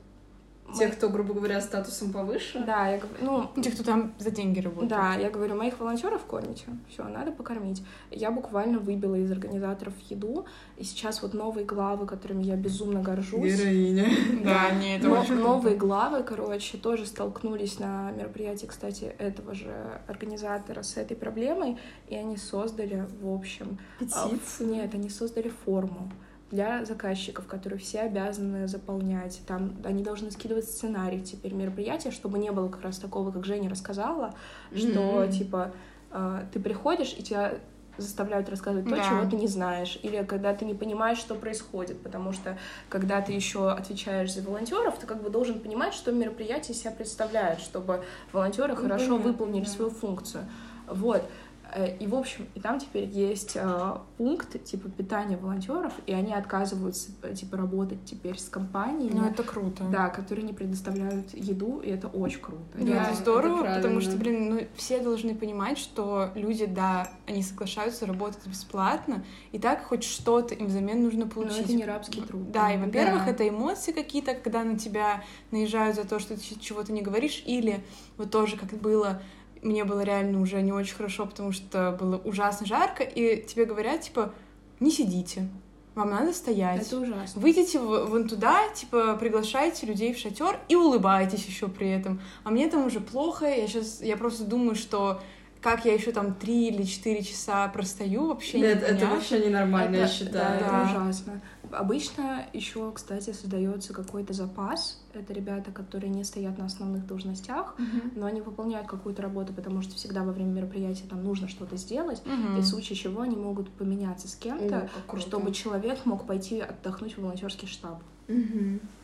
[0.77, 2.63] Те, мы- кто, грубо говоря, статусом повыше.
[2.65, 4.89] Да, я говорю, ну, Те, кто там за деньги работает.
[4.89, 7.84] да, я говорю, моих волонтеров кормите, все, надо покормить.
[8.10, 10.45] Я буквально выбила из организаторов еду,
[10.77, 13.60] и сейчас вот новые главы, которыми я безумно горжусь.
[13.60, 14.05] Героиня.
[14.43, 20.84] Да, не, это очень новые главы, короче, тоже столкнулись на мероприятии, кстати, этого же организатора
[20.84, 24.69] с этой проблемой, и они создали, в общем, а, Петицию.
[24.69, 26.12] нет, они создали форму
[26.52, 29.42] для заказчиков, которые все обязаны заполнять.
[29.48, 33.70] Там они должны скидывать сценарий теперь мероприятия, чтобы не было как раз такого, как Женя
[33.70, 34.34] рассказала,
[34.76, 35.32] что Мгм.
[35.32, 35.72] типа
[36.12, 37.54] э, ты приходишь и тебя
[37.98, 39.04] заставляют рассказывать то, Да.
[39.04, 42.58] чего ты не знаешь, или когда ты не понимаешь, что происходит, потому что
[42.90, 47.60] когда ты еще отвечаешь за волонтеров, ты как бы должен понимать, что мероприятие себя представляет,
[47.60, 49.70] чтобы волонтеры Ну, хорошо понятно, выполнили да.
[49.72, 50.46] свою функцию.
[50.88, 51.24] Вот.
[51.73, 56.34] Э, И, в общем, и там теперь есть э, пункт, типа, питания волонтеров, и они
[56.34, 59.84] отказываются, э, типа, работать теперь с компаниями, Ну, это круто.
[59.91, 62.62] да, которые не предоставляют еду, и это очень круто.
[62.73, 63.75] Да, это это здорово, правильно.
[63.81, 69.60] потому что, блин, ну, все должны понимать, что люди, да, они соглашаются работать бесплатно, и
[69.60, 71.62] так хоть что-то им взамен нужно Но получить.
[71.65, 72.51] это не рабский труд.
[72.51, 73.31] Да, и, во-первых, Да.
[73.31, 77.81] это эмоции какие-то, когда на тебя наезжают за то, что ты чего-то не говоришь, или
[78.17, 79.21] вот тоже, как было,
[79.62, 84.02] мне было реально уже не очень хорошо, потому что было ужасно жарко, и тебе говорят,
[84.02, 84.34] типа,
[84.80, 85.47] не сидите,
[85.95, 86.82] вам надо стоять.
[86.88, 87.41] Это ужасно.
[87.41, 92.21] Выйдите вон туда, типа, приглашайте людей в шатер и улыбайтесь еще при этом.
[92.43, 95.21] А мне там уже плохо, я сейчас, я просто думаю, что
[95.62, 99.15] как я еще там три или четыре часа простою, вообще не Это, это понятно.
[99.15, 100.60] вообще ненормально, я Это- считаю.
[100.60, 101.41] Да, это ужасно.
[101.73, 105.01] Обычно еще, кстати, создается какой-то запас.
[105.13, 108.12] Это ребята, которые не стоят на основных должностях, Мгм.
[108.15, 112.21] но они выполняют какую-то работу, потому что всегда во время мероприятия там нужно что-то сделать,
[112.25, 112.57] Мгм.
[112.57, 115.25] и в случае чего они могут поменяться с кем-то, круто.
[115.25, 118.01] чтобы человек мог пойти отдохнуть в волонтерский штаб.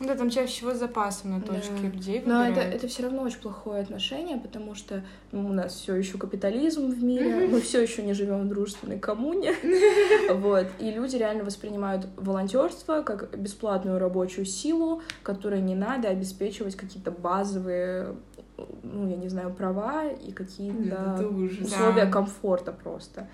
[0.00, 1.54] Ну Да, там чаще всего с запасом на Да.
[1.54, 2.74] точке людей Но это, выбирают.
[2.74, 7.02] это все равно очень плохое отношение, потому что ну, у нас все еще капитализм в
[7.02, 9.52] мире, мы все еще не живем в дружественной коммуне.
[10.32, 10.66] Вот.
[10.78, 18.14] И люди реально воспринимают волонтерство как бесплатную рабочую силу, которой не надо обеспечивать какие-то базовые,
[18.82, 21.66] ну, я не знаю, права и какие-то ужас.
[21.66, 22.10] условия Да.
[22.10, 23.26] комфорта просто.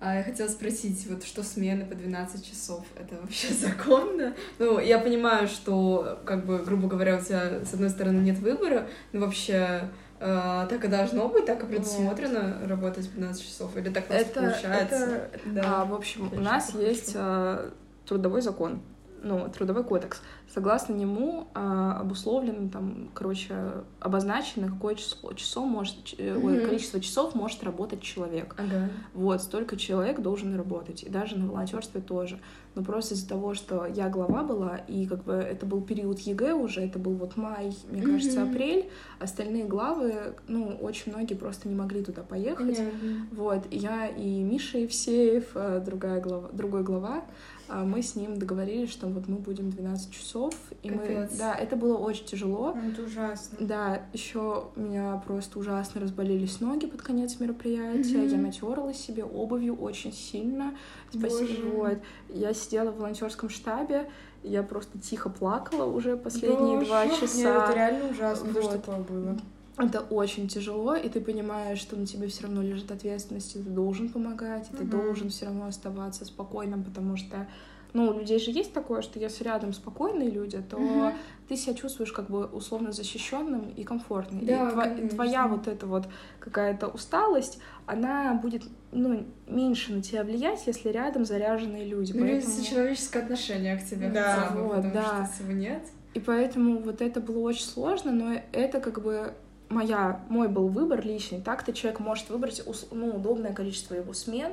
[0.00, 4.34] А я хотела спросить, вот что смены по 12 часов, это вообще законно?
[4.58, 8.88] Ну, я понимаю, что, как бы, грубо говоря, у тебя, с одной стороны, нет выбора,
[9.12, 14.06] но вообще э, так и должно быть, так и предусмотрено работать 15 часов, или так
[14.06, 14.96] просто Это, получается?
[14.96, 15.62] это- Да.
[15.82, 17.70] а, в общем, у Конечно, нас есть а,
[18.06, 18.80] трудовой закон,
[19.22, 20.22] ну, трудовой кодекс.
[20.52, 23.54] Согласно нему а, обусловлено, там, короче,
[24.00, 26.64] обозначено, какое число часов может, э, ой, Мгм.
[26.64, 28.56] количество часов может работать человек.
[28.58, 28.88] Ага.
[29.14, 31.02] Вот, столько человек должен работать.
[31.02, 32.38] И даже на волонтерстве тоже.
[32.74, 36.54] Но просто из-за того, что я глава была, и как бы это был период ЕГЭ
[36.54, 38.50] уже, это был вот май, мне кажется, Мгм.
[38.50, 42.76] апрель, остальные главы, ну, очень многие просто не могли туда поехать.
[42.78, 43.26] Понятно.
[43.32, 47.24] Вот, я и Миша Евсеев, э, другая глава, другой глава,
[47.72, 51.36] мы с ним договорились, что вот мы будем 12 часов, и мы, Капец.
[51.38, 52.74] да, это было очень тяжело.
[52.74, 53.58] Ну, Это ужасно.
[53.60, 58.18] Да, еще у меня просто ужасно разболелись ноги под конец мероприятия.
[58.18, 58.28] Мгм.
[58.28, 60.74] Я натерлась себе обувью очень сильно.
[61.10, 61.68] Спасибо.
[61.74, 61.98] Вот.
[62.28, 64.10] Я сидела в волонтерском штабе,
[64.42, 66.86] я просто тихо плакала уже последние Боже.
[66.86, 67.64] два Нет, часа.
[67.64, 68.82] это реально ужасно, то, что Вот.
[68.84, 69.38] такое было.
[69.78, 73.70] Это очень тяжело, и ты понимаешь, что на тебе все равно лежит ответственность, и ты
[73.70, 74.90] должен помогать, и ты Мгм.
[74.90, 77.46] должен все равно оставаться спокойным, потому что,
[77.94, 81.12] ну, у людей же есть такое, что если рядом спокойные люди, то Мгм.
[81.48, 84.44] ты себя чувствуешь как бы условно защищенным и комфортным.
[84.44, 85.08] Да, и конечно.
[85.08, 86.08] твоя вот эта вот
[86.40, 92.12] какая-то усталость, она будет, ну, меньше на тебя влиять, если рядом заряженные люди.
[92.12, 95.26] Ну, Поэтому- человеческое отношение к тебе Да, хотя бы, вот, потому да.
[95.26, 95.82] что если нет...
[96.12, 99.32] И поэтому вот это было очень сложно, но это как бы
[99.70, 101.40] моя, мой был выбор личный.
[101.40, 104.52] Так-то человек может выбрать ну, удобное количество его смен.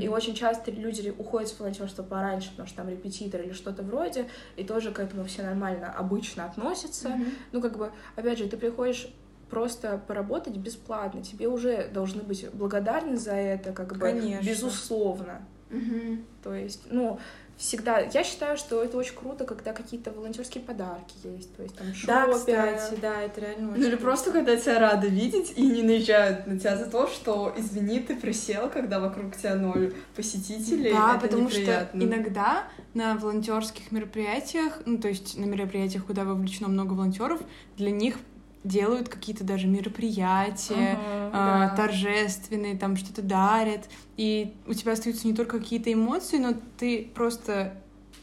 [0.00, 4.26] И очень часто люди уходят с волонтерства пораньше, потому что там репетитор или что-то вроде,
[4.56, 7.08] и тоже к этому все нормально обычно относятся.
[7.08, 7.26] Мгм.
[7.52, 9.08] Ну, как бы, опять же, ты приходишь
[9.50, 14.46] просто поработать бесплатно, тебе уже должны быть благодарны за это, как бы, Конечно.
[14.46, 15.40] безусловно.
[15.70, 16.24] Мгм.
[16.42, 17.18] То есть, ну,
[17.58, 17.98] всегда...
[17.98, 21.54] Я считаю, что это очень круто, когда какие-то волонтерские подарки есть.
[21.56, 22.36] То есть там Да, шопинг.
[22.38, 24.02] кстати, да, это реально очень Ну или круто.
[24.04, 28.14] просто, когда тебя рады видеть и не наезжают на тебя за то, что, извини, ты
[28.16, 30.92] присел, когда вокруг тебя ноль посетителей.
[30.92, 32.02] Да, это потому что неприятно.
[32.02, 37.40] иногда на волонтерских мероприятиях, ну то есть на мероприятиях, куда вовлечено много волонтеров,
[37.76, 38.16] для них
[38.64, 41.76] делают какие-то даже мероприятия, Мгм, а, да.
[41.76, 47.74] торжественные, там что-то дарят, и у тебя остаются не только какие-то эмоции, но ты просто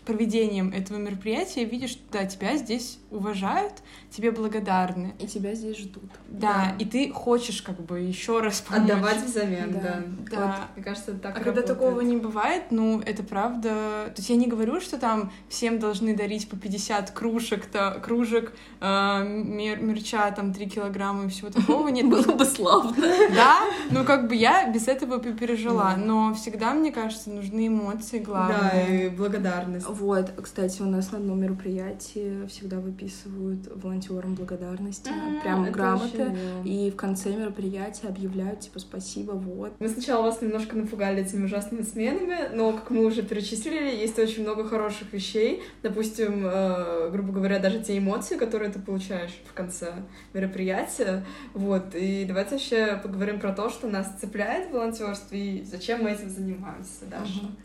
[0.05, 3.73] проведением этого мероприятия видишь, да, тебя здесь уважают,
[4.11, 5.13] тебе благодарны.
[5.19, 6.09] И тебя здесь ждут.
[6.27, 8.89] Да, и ты хочешь как бы еще раз помочь.
[8.91, 9.79] Отдавать взамен, Да.
[9.79, 10.03] да.
[10.31, 10.45] Да.
[10.47, 11.67] Вот, мне кажется, так А и когда работает.
[11.79, 13.69] такого не бывает, ну, это правда...
[14.07, 18.53] То есть я не говорю, что там всем должны дарить по 50 кружек, то, кружек,
[18.81, 21.87] э, мер- мерча, там, 3 килограмма и всего такого.
[21.89, 22.95] Нет, Было бы славно.
[23.35, 23.59] да,
[23.91, 25.95] ну, как бы я без этого бы пережила.
[25.97, 29.05] Но всегда, мне кажется, нужны эмоции Да, главные.
[29.05, 29.87] и благодарность.
[29.89, 36.23] Вот, кстати, у нас на одном мероприятии всегда выписывают волонтерам благодарности, М, прям грамоты.
[36.63, 36.69] очень.
[36.69, 39.73] И в конце мероприятия объявляют, типа, спасибо, вот.
[39.79, 44.43] Мы сначала вас немножко напугали этими ужасными сменами, но, как мы уже перечислили, есть очень
[44.43, 45.61] много хороших вещей.
[45.83, 49.93] Допустим, э, грубо говоря, даже те эмоции, которые ты получаешь в конце
[50.33, 51.25] мероприятия.
[51.53, 51.93] Вот.
[51.95, 56.29] И давайте вообще поговорим про то, что нас цепляет в волонтерстве и зачем мы этим
[56.29, 57.41] занимаемся даже.
[57.43, 57.55] Мгм.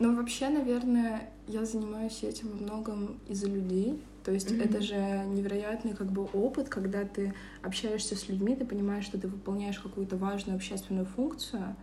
[0.00, 4.00] Ну, вообще, наверное, я занимаюсь этим во многом из-за людей.
[4.28, 4.60] То есть Мгм.
[4.60, 9.26] это же невероятный как бы опыт, когда ты общаешься с людьми, ты понимаешь, что ты
[9.26, 11.74] выполняешь какую-то важную общественную функцию,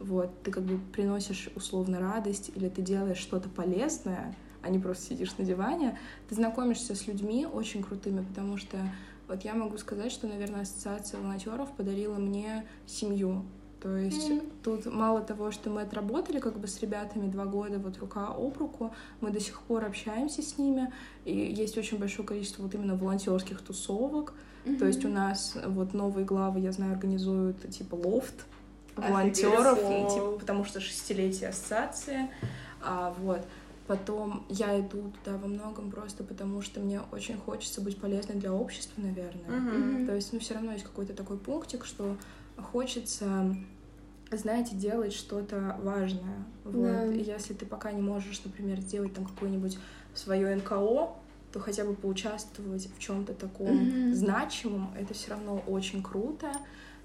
[0.00, 5.04] вот, ты как бы приносишь условно радость или ты делаешь что-то полезное, а не просто
[5.10, 5.96] сидишь на диване,
[6.28, 8.76] ты знакомишься с людьми очень крутыми, потому что
[9.28, 13.44] вот я могу сказать, что, наверное, ассоциация волонтеров подарила мне семью.
[13.84, 14.40] То есть Мгм.
[14.62, 18.56] тут мало того, что мы отработали как бы с ребятами два года вот рука об
[18.56, 20.90] руку, мы до сих пор общаемся с ними,
[21.26, 24.32] и есть очень большое количество вот именно волонтерских тусовок.
[24.78, 28.46] То есть у нас вот новые главы, я знаю, организуют типа лофт,
[28.96, 32.30] волонтеров, и, типа, потому что шестилетие ассоциации.
[32.82, 33.42] А, вот.
[33.86, 38.50] Потом я иду туда во многом просто потому, что мне очень хочется быть полезной для
[38.50, 39.60] общества, наверное.
[39.60, 40.06] Мгм.
[40.06, 42.16] То есть, ну, все равно есть какой-то такой пунктик, что
[42.56, 43.54] хочется,
[44.36, 46.44] знаете, делать что-то важное.
[46.64, 46.82] Вот.
[46.82, 47.04] Да.
[47.06, 49.78] И если ты пока не можешь, например, сделать там какое-нибудь
[50.14, 51.10] свое НКО,
[51.52, 53.74] то хотя бы поучаствовать в чем-то таком
[54.08, 54.14] Мгм.
[54.14, 56.52] значимом, это все равно очень круто.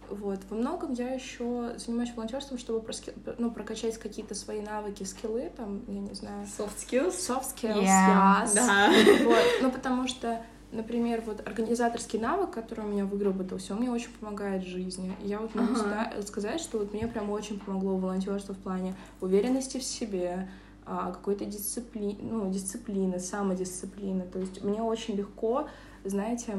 [0.10, 0.40] Вот.
[0.50, 5.84] Во многом я еще занимаюсь волонтерством, чтобы проски- ну, прокачать какие-то свои навыки, скиллы, там,
[5.88, 7.12] я не знаю, Soft skills.
[7.12, 8.44] soft skills, Yeah.
[8.44, 8.56] yes.
[8.56, 8.92] Да.
[9.24, 9.44] Вот.
[9.62, 14.64] Ну, потому что, например, вот организаторский навык, который у меня выработался, он мне очень помогает
[14.64, 15.16] в жизни.
[15.24, 16.12] И Я вот могу Ага.
[16.14, 20.50] ска- сказать, что вот мне прям очень помогло волонтерство в плане уверенности в себе,
[20.86, 24.24] а, какой-то дисциплины, ну, дисциплины, самодисциплины.
[24.24, 25.68] То есть мне очень легко,
[26.04, 26.56] знаете,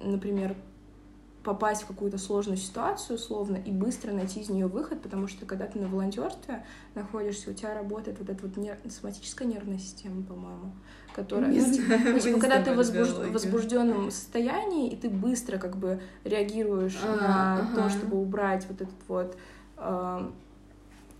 [0.00, 0.54] например,
[1.44, 5.66] попасть в какую-то сложную ситуацию, условно, и быстро найти из нее выход, потому что когда
[5.66, 10.72] ты на волонтерстве находишься, у тебя работает вот эта вот нер- соматическая нервная система, по-моему,
[11.14, 11.50] которая...
[11.50, 11.72] Не ну, ну,
[12.18, 17.16] типа, не когда ты в возбуж- возбужденном состоянии, и ты быстро как бы реагируешь А,
[17.16, 17.74] на ага.
[17.74, 19.36] то, чтобы убрать вот этот вот
[19.76, 20.30] э,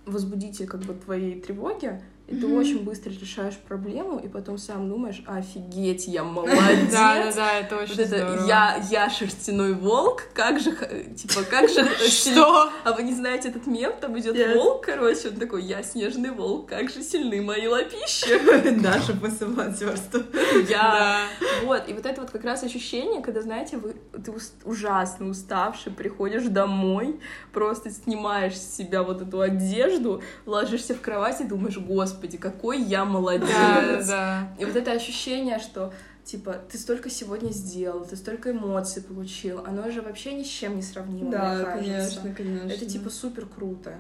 [0.07, 5.23] возбудитель как бы твоей тревоги, и ты очень быстро решаешь проблему, и потом сам думаешь,
[5.27, 6.91] офигеть, я молодец.
[6.91, 8.47] Да, да, да, это Вот очень это здорово.
[8.47, 10.73] я, я шерстяной волк, как же,
[11.15, 11.85] типа, как же...
[12.09, 12.71] Что?
[12.85, 13.93] А вы не знаете этот мем?
[14.01, 18.81] Там идет волк, короче, он такой, я снежный волк, как же сильны мои лапищи.
[18.81, 20.23] Даша после волонтерства.
[20.69, 21.27] Я...
[21.65, 24.33] Вот, и вот это вот как раз ощущение, когда, знаете, вы, ты
[24.65, 27.21] ужасно уставший, приходишь домой,
[27.53, 33.05] просто снимаешь с себя вот эту одежду, ложишься в кровать и думаешь, господи, какой я
[33.05, 33.49] молодец.
[33.49, 34.55] Да, да.
[34.59, 35.93] И вот это ощущение, что
[36.25, 40.77] типа ты столько сегодня сделал, ты столько эмоций получил, оно же вообще ни с чем
[40.77, 42.21] не сравнимо, мне Да, кажется.
[42.21, 42.69] конечно, конечно.
[42.71, 43.97] Это типа супер круто.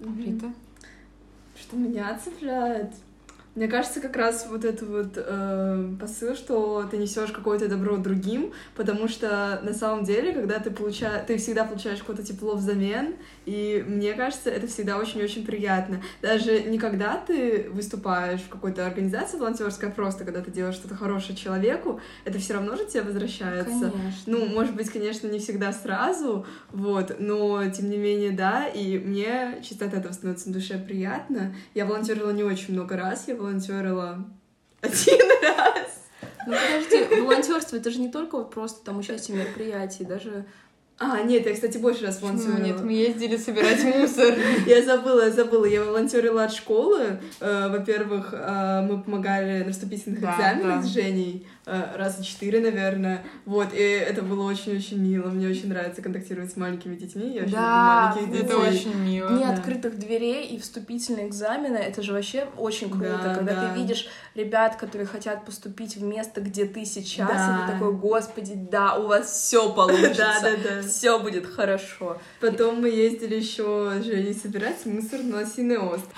[0.00, 0.52] Рита?
[1.60, 2.90] Что меня цепляет?
[3.56, 8.52] Мне кажется, как раз вот этот вот э, посыл, что ты несешь какое-то добро другим,
[8.76, 13.84] потому что на самом деле, когда ты получаешь, ты всегда получаешь какое-то тепло взамен, и
[13.88, 16.00] мне кажется, это всегда очень-очень приятно.
[16.22, 20.94] Даже не когда ты выступаешь в какой-то организации волонтерской, а просто когда ты делаешь что-то
[20.94, 23.90] хорошее человеку, это все равно же тебе возвращается.
[23.90, 24.22] Конечно.
[24.26, 29.60] Ну, может быть, конечно, не всегда сразу, вот, но тем не менее, да, и мне
[29.68, 31.52] чисто от этого становится на душе приятно.
[31.74, 34.24] Я волонтерила не очень много раз, я волонтерила
[34.80, 36.02] один раз.
[36.46, 40.46] Ну подожди, волонтерство это же не только вот просто там участие в мероприятии, даже
[40.98, 42.64] А, нет, я, кстати, больше раз Почему волонтерила.
[42.66, 44.34] нет, мы ездили собирать мусор.
[44.66, 45.64] Я забыла, я забыла.
[45.64, 47.18] Я волонтерила от школы.
[47.40, 51.46] Э, Во-первых, э, мы помогали на вступительных экзаменах с Женей.
[51.70, 53.24] Э, Раза четыре, наверное.
[53.46, 55.28] Вот, и это было очень-очень мило.
[55.28, 57.34] Мне очень нравится контактировать с маленькими детьми.
[57.34, 58.78] Я очень Да, люблю маленьких Это детей.
[58.90, 59.28] очень мило.
[59.30, 59.52] Дни да.
[59.52, 63.68] открытых дверей и вступительные экзамены, это же вообще очень круто, Да, когда да.
[63.74, 67.62] ты видишь ребят, которые хотят поступить в место, где ты сейчас, Да.
[67.64, 70.88] и ты такой, господи, да, у вас все получится, Да, да, да.
[70.88, 72.18] все будет хорошо.
[72.40, 76.12] Потом мы ездили еще с Женей собирать мусор на остров.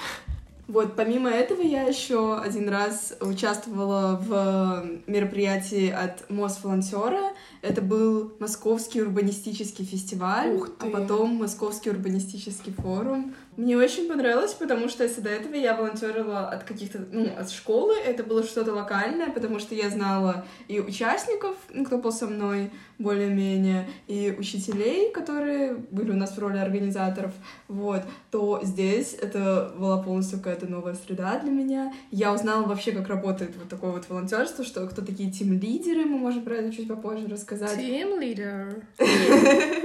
[0.69, 7.33] Вот, помимо этого, я еще один раз участвовала в мероприятии от Мосволонтера.
[7.63, 13.35] Это был Московский урбанистический фестиваль, а потом Московский урбанистический форум.
[13.57, 17.95] Мне очень понравилось, потому что если до этого я волонтерила от каких-то, ну, от школы,
[17.95, 22.71] это было что-то локальное, потому что я знала и участников, ну, кто был со мной
[22.99, 27.33] более-менее, и учителей, которые были у нас в роли организаторов,
[27.69, 31.93] вот, то здесь это была полностью какая-то новая среда для меня.
[32.11, 36.43] Я узнала вообще, как работает вот такое вот волонтерство, что кто такие тим-лидеры, мы можем
[36.43, 37.79] про это чуть попозже рассказать.
[37.79, 38.83] Team leader.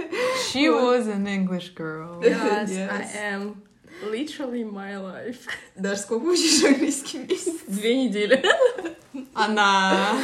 [0.51, 2.21] She was an English girl.
[2.23, 2.91] Yes, Yes.
[2.91, 3.66] I am.
[4.03, 5.47] Literally my life.
[5.75, 7.61] Даже сколько учишь английский месяц?
[7.67, 8.43] Две недели.
[9.33, 10.15] Она.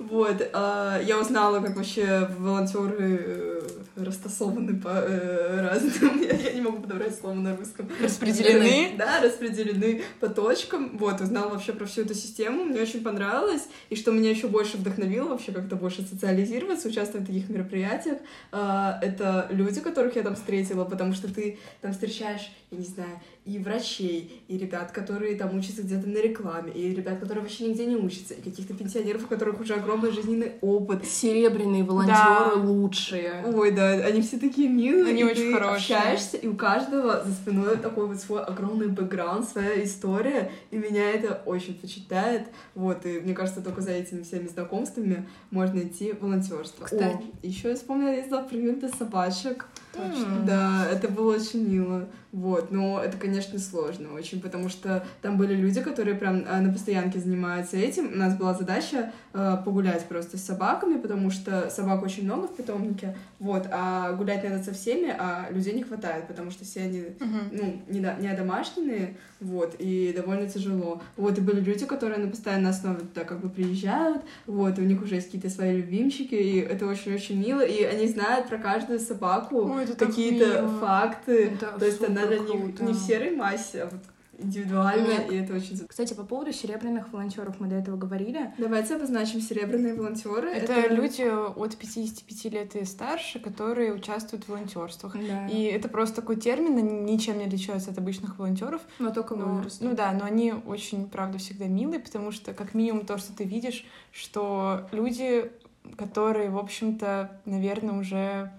[0.00, 6.62] Вот, а, я узнала, как вообще волонтеры э, растасованы по э, разным, я, я не
[6.62, 7.86] могу подобрать слово на русском.
[8.02, 8.94] Распределены?
[8.96, 10.96] Да, распределены по точкам.
[10.96, 13.68] Вот, узнала вообще про всю эту систему, мне очень понравилось.
[13.90, 18.18] И что меня еще больше вдохновило вообще как-то больше социализироваться, участвовать в таких мероприятиях,
[18.52, 23.20] а, это люди, которых я там встретила, потому что ты там встречаешь, я не знаю,
[23.44, 27.86] и врачей, и ребят, которые там учатся где-то на рекламе, и ребят, которые вообще нигде
[27.86, 31.04] не учатся, и каких-то пенсионеров, у которых уже огромный жизненный опыт.
[31.06, 33.42] Серебряные волонтеры лучшие.
[33.46, 35.12] Ой, да, они все такие милые.
[35.12, 35.98] Они и очень ты хорошие.
[35.98, 41.10] общаешься, и у каждого за спиной такой вот свой огромный бэкграунд, своя история, и меня
[41.10, 42.48] это очень впечатляет.
[42.74, 46.84] Вот, и мне кажется, только за этими всеми знакомствами можно идти в волонтерство.
[46.84, 47.22] Кстати.
[47.42, 49.66] еще я вспомнила, я приют для собачек.
[49.92, 50.40] Точно.
[50.46, 52.08] Да, это было очень мило.
[52.32, 56.72] Вот, но это, конечно, сложно очень, потому что там были люди, которые прям а, на
[56.72, 58.12] постоянке занимаются этим.
[58.12, 62.56] У нас была задача э, погулять просто с собаками, потому что собак очень много в
[62.56, 67.04] питомнике, вот, а гулять надо со всеми, а людей не хватает, потому что все они,
[67.20, 67.40] Мгм.
[67.52, 71.00] ну, не, до- не одомашненные, вот, и довольно тяжело.
[71.16, 74.84] Вот, и были люди, которые на постоянной основе туда как бы приезжают, вот, и у
[74.84, 78.98] них уже есть какие-то свои любимчики, и это очень-очень мило, и они знают про каждую
[78.98, 82.84] собаку какие-то факты, Это то есть она для них круто.
[82.84, 84.00] не в серой массе, а вот
[84.40, 85.32] индивидуальная, Нет.
[85.32, 85.86] и это очень...
[85.86, 88.52] Кстати, по поводу серебряных волонтеров мы до этого говорили.
[88.58, 90.50] Давайте обозначим серебряные волонтеры.
[90.50, 95.14] Это люди от 55 лет и старше, которые участвуют в волонтерствах.
[95.14, 95.46] Да.
[95.48, 98.80] И это просто такой термин, они ничем не отличаются от обычных волонтеров.
[98.98, 99.80] Но только Но- возраст.
[99.80, 103.44] ну да, но они очень, правда, всегда милые, потому что, как минимум, то, что ты
[103.44, 105.50] видишь, что люди,
[105.96, 108.52] которые, в общем-то, наверное, уже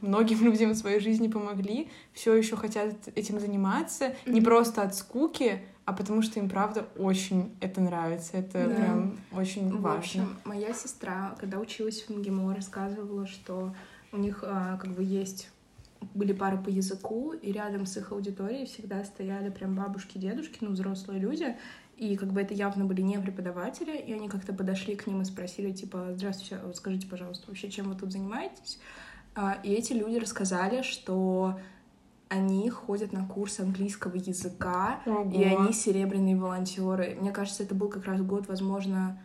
[0.00, 5.60] многим людям в своей жизни помогли, все еще хотят этим заниматься, не просто от скуки,
[5.84, 8.36] а потому что им, правда, очень это нравится.
[8.36, 8.74] Это Да.
[8.76, 9.98] прям очень В важно.
[9.98, 13.74] общем, моя сестра, когда училась в МГИМО, рассказывала, что
[14.12, 15.50] у них а, как бы есть
[16.14, 20.70] были пары по языку, и рядом с их аудиторией всегда стояли прям бабушки, дедушки, ну,
[20.72, 21.56] взрослые люди,
[21.96, 25.24] и как бы это явно были не преподаватели, и они как-то подошли к ним и
[25.24, 28.80] спросили, типа, здравствуйте, а скажите, пожалуйста, вообще, чем вы тут занимаетесь?
[29.34, 31.58] А, И эти люди рассказали, что
[32.28, 35.64] они ходят на курс английского языка, и Ого.
[35.64, 37.16] они серебряные волонтеры.
[37.20, 39.20] Мне кажется, это был как раз год, возможно,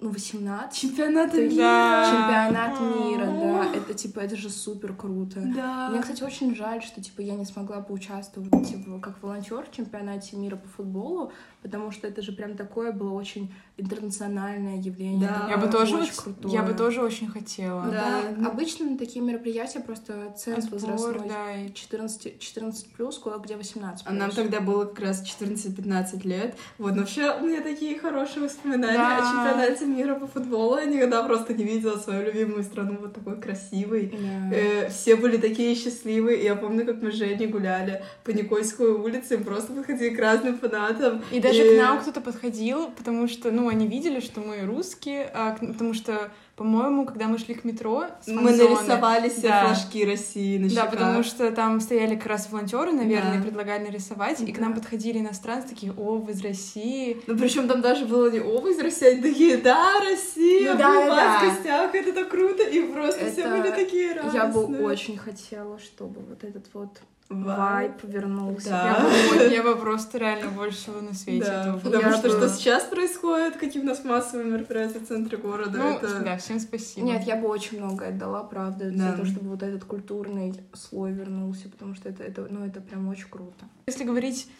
[0.00, 2.06] ну, 18 Чемпионат мира!
[2.06, 3.74] Чемпионат мира, да.
[3.74, 5.40] Это типа, это же супер круто.
[5.54, 5.88] Да.
[5.90, 10.36] Мне, кстати, очень жаль, что типа я не смогла поучаствовать типа, как волонтер в чемпионате
[10.36, 11.32] мира по футболу,
[11.62, 15.28] потому что это же прям такое было очень интернациональное явление.
[15.28, 15.46] Да.
[15.50, 16.54] Я бы тоже, очень крутое.
[16.54, 17.82] я бы тоже очень хотела.
[17.86, 18.22] Да.
[18.36, 21.28] Да, обычно на такие мероприятия просто ценз Отбор, возрастной.
[21.28, 24.36] да, и 14, 14 плюс, кое-где 18 А нам плюс.
[24.36, 26.56] тогда было как раз 14-15 лет.
[26.78, 29.16] Вот, но вообще у меня такие хорошие воспоминания Да.
[29.18, 30.76] о чемпионате мира по футболу.
[30.78, 34.12] Я никогда просто не видела свою любимую страну вот такой красивой.
[34.12, 34.56] Да.
[34.56, 36.40] Э, все были такие счастливые.
[36.40, 40.18] И я помню, как мы с Женей гуляли по Никольской улице, и просто подходили к
[40.18, 41.22] разным фанатам.
[41.30, 45.30] И даже И- к нам кто-то подходил, потому что, ну, они видели, что мы русские,
[45.34, 49.66] а потому что, по-моему, когда мы шли к метро Мы нарисовали себе Да.
[49.66, 50.90] флажки России на Да, щеках.
[50.90, 53.38] потому что там стояли как раз волонтеры, наверное, Да.
[53.38, 54.62] и предлагали нарисовать, и к Да.
[54.62, 57.20] нам подходили иностранцы, такие, о, вы из России.
[57.26, 60.88] Ну, причем там даже было не оба из России, они такие, да, Россия, Ну да,
[60.90, 61.38] мы вас да.
[61.40, 64.42] в гостях, это так круто, и просто все Это- были такие радостные.
[64.42, 68.70] Я бы очень хотела, чтобы вот этот вот вайп вернулся.
[68.70, 69.44] Да.
[69.44, 72.84] Я, бы, просто реально больше всего на свете Да, потому Я что бы- что сейчас
[72.84, 76.20] происходит, какие у нас массовые мероприятия в центре города, Ну, это...
[76.20, 77.06] да, всем спасибо.
[77.06, 79.10] Нет, я бы очень многое отдала, правда, Да.
[79.10, 83.08] за то, чтобы вот этот культурный слой вернулся, потому что это, это, ну, это прям
[83.08, 83.66] очень круто.
[83.86, 84.50] Если говорить,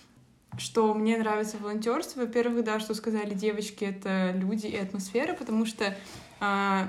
[0.58, 5.94] что мне нравится волонтерство, во-первых, да, что сказали девочки, это люди и атмосфера, потому что
[6.40, 6.88] а,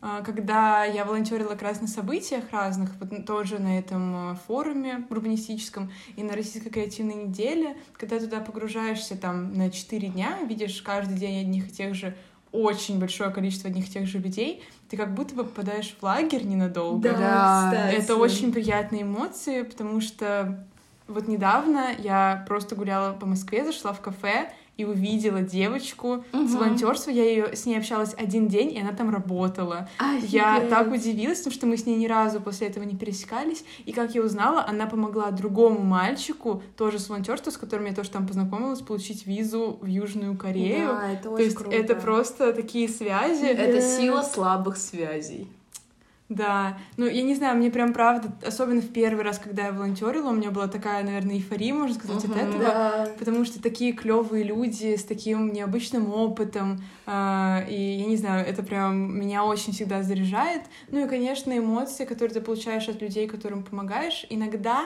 [0.00, 5.90] когда я волонтерила как раз на событиях разных, вот тоже на этом а, форуме урбанистическом
[6.16, 11.40] и на Российской креативной неделе, когда туда погружаешься там на 4 дня, видишь каждый день
[11.40, 12.14] одних и тех же
[12.52, 16.44] очень большое количество одних и тех же людей, ты как будто бы попадаешь в лагерь
[16.44, 17.12] ненадолго.
[17.12, 17.96] Да, кстати.
[17.96, 20.66] Это очень приятные эмоции, потому что
[21.08, 26.46] вот недавно я просто гуляла по Москве, зашла в кафе и увидела девочку с Мгм.
[26.48, 27.10] волонтерства.
[27.10, 29.88] Я ее с ней общалась один день, и она там работала.
[30.22, 30.70] Я Офигеть.
[30.70, 33.64] так удивилась, потому что мы с ней ни разу после этого не пересекались.
[33.86, 38.10] И как я узнала, она помогла другому мальчику, тоже с волонтерства, с которым я тоже
[38.10, 40.88] там познакомилась, получить визу в Южную Корею.
[40.88, 41.76] Да, это То очень есть круто.
[41.76, 43.44] это просто такие связи.
[43.46, 43.80] Это Да.
[43.80, 45.48] сила слабых связей.
[46.28, 50.30] Да, ну я не знаю, мне прям правда, особенно в первый раз, когда я волонтерила,
[50.30, 52.38] у меня была такая, наверное, эйфория, можно сказать, от Мгм.
[52.40, 52.64] этого.
[52.64, 53.08] Да.
[53.16, 58.64] Потому что такие клевые люди с таким необычным опытом, а, и я не знаю, это
[58.64, 60.62] прям меня очень всегда заряжает.
[60.90, 64.26] Ну и, конечно, эмоции, которые ты получаешь от людей, которым помогаешь.
[64.28, 64.82] Иногда,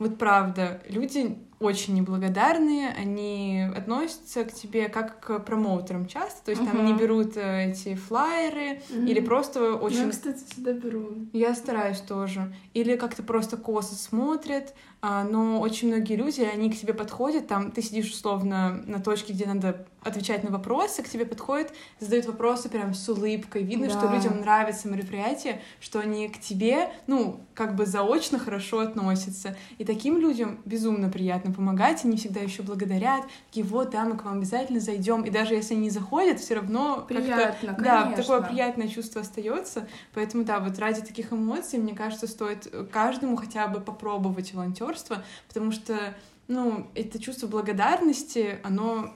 [0.00, 6.64] вот правда, люди очень неблагодарные, они относятся к тебе как к промоутерам часто, то есть
[6.64, 10.06] там не берут э, эти флайеры или просто очень...
[10.06, 11.10] Я, кстати, всегда беру.
[11.32, 12.54] Я стараюсь тоже.
[12.74, 14.74] Или как-то просто косо смотрят,
[15.06, 19.34] а, но очень многие люди, они к тебе подходят, там ты сидишь условно на точке,
[19.34, 23.62] где надо отвечать на вопросы, к тебе подходят, задают вопросы прям с улыбкой.
[23.64, 23.98] Видно, да.
[23.98, 29.56] что людям нравится мероприятие, что они к тебе, ну, как бы заочно хорошо относятся.
[29.78, 34.24] И таким людям безумно приятно помогать, они всегда еще благодарят, такие, вот, да, мы к
[34.24, 35.22] вам обязательно зайдем.
[35.22, 39.88] И даже если они не заходят, все равно приятно, да, такое приятное чувство остается.
[40.12, 45.22] Поэтому, да, вот ради таких эмоций, мне кажется, стоит каждому хотя бы попробовать волонтер волонтерство,
[45.48, 46.14] потому что,
[46.48, 49.14] ну, это чувство благодарности, оно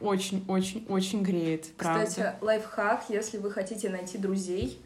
[0.00, 2.06] очень-очень-очень греет, правда.
[2.06, 4.80] Кстати, лайфхак, если вы хотите найти друзей,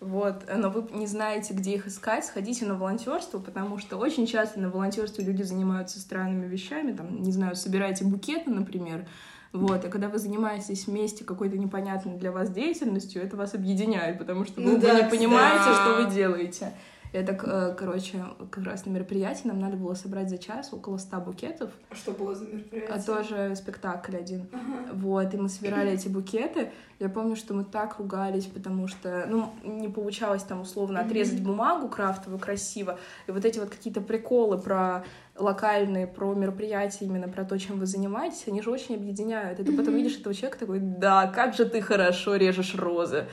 [0.00, 4.60] вот, но вы не знаете, где их искать, сходите на волонтерство, потому что очень часто
[4.60, 9.06] на волонтерстве люди занимаются странными вещами, там, не знаю, собираете букеты, например,
[9.52, 14.44] вот, и когда вы занимаетесь вместе какой-то непонятной для вас деятельностью, это вас объединяет, потому
[14.44, 15.74] что вы, ну, да, вы не понимаете, да.
[15.74, 16.72] что вы делаете.
[17.12, 21.20] Это, э, короче, как раз на мероприятии нам надо было собрать за час около ста
[21.20, 21.70] букетов.
[21.90, 22.94] А что было за мероприятие?
[22.94, 24.48] А тоже спектакль один.
[24.52, 24.92] Ага.
[24.92, 26.70] Вот, и мы собирали эти букеты.
[26.98, 31.88] Я помню, что мы так ругались, потому что, ну, не получалось там условно отрезать бумагу
[31.88, 32.98] крафтовую красиво.
[33.26, 35.04] И вот эти вот какие-то приколы про
[35.36, 39.60] локальные, про мероприятия, именно про то, чем вы занимаетесь, они же очень объединяют.
[39.60, 43.26] И ты потом видишь этого человека такой, да, как же ты хорошо режешь розы.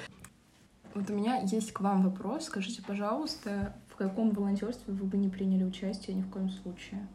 [0.96, 2.46] Вот у меня есть к вам вопрос.
[2.46, 7.06] Скажите, пожалуйста, в каком волонтерстве вы бы не приняли участие ни в коем случае?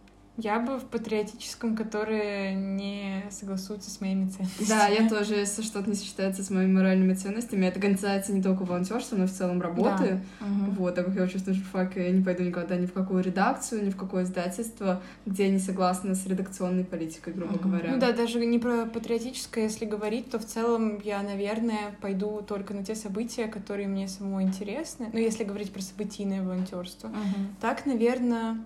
[0.43, 4.69] Я бы в патриотическом, которое не согласуется с моими ценностями.
[4.69, 8.65] Да, я тоже, если что-то не сочетается с моими моральными ценностями, это касается не только
[8.65, 10.23] волонтерства, но и в целом работы.
[10.41, 10.47] Да.
[10.47, 10.71] Угу.
[10.79, 13.85] Вот, так как я учусь на журфаке, я не пойду никогда ни в какую редакцию,
[13.85, 17.69] ни в какое издательство, где я не согласна с редакционной политикой, грубо угу.
[17.69, 17.93] говоря.
[17.93, 22.75] Ну да, даже не про патриотическое, если говорить, то в целом я, наверное, пойду только
[22.75, 25.11] на те события, которые мне самой интересны.
[25.13, 27.09] Ну, если говорить про событийное волонтерство.
[27.09, 27.47] Угу.
[27.61, 28.57] Так, наверное,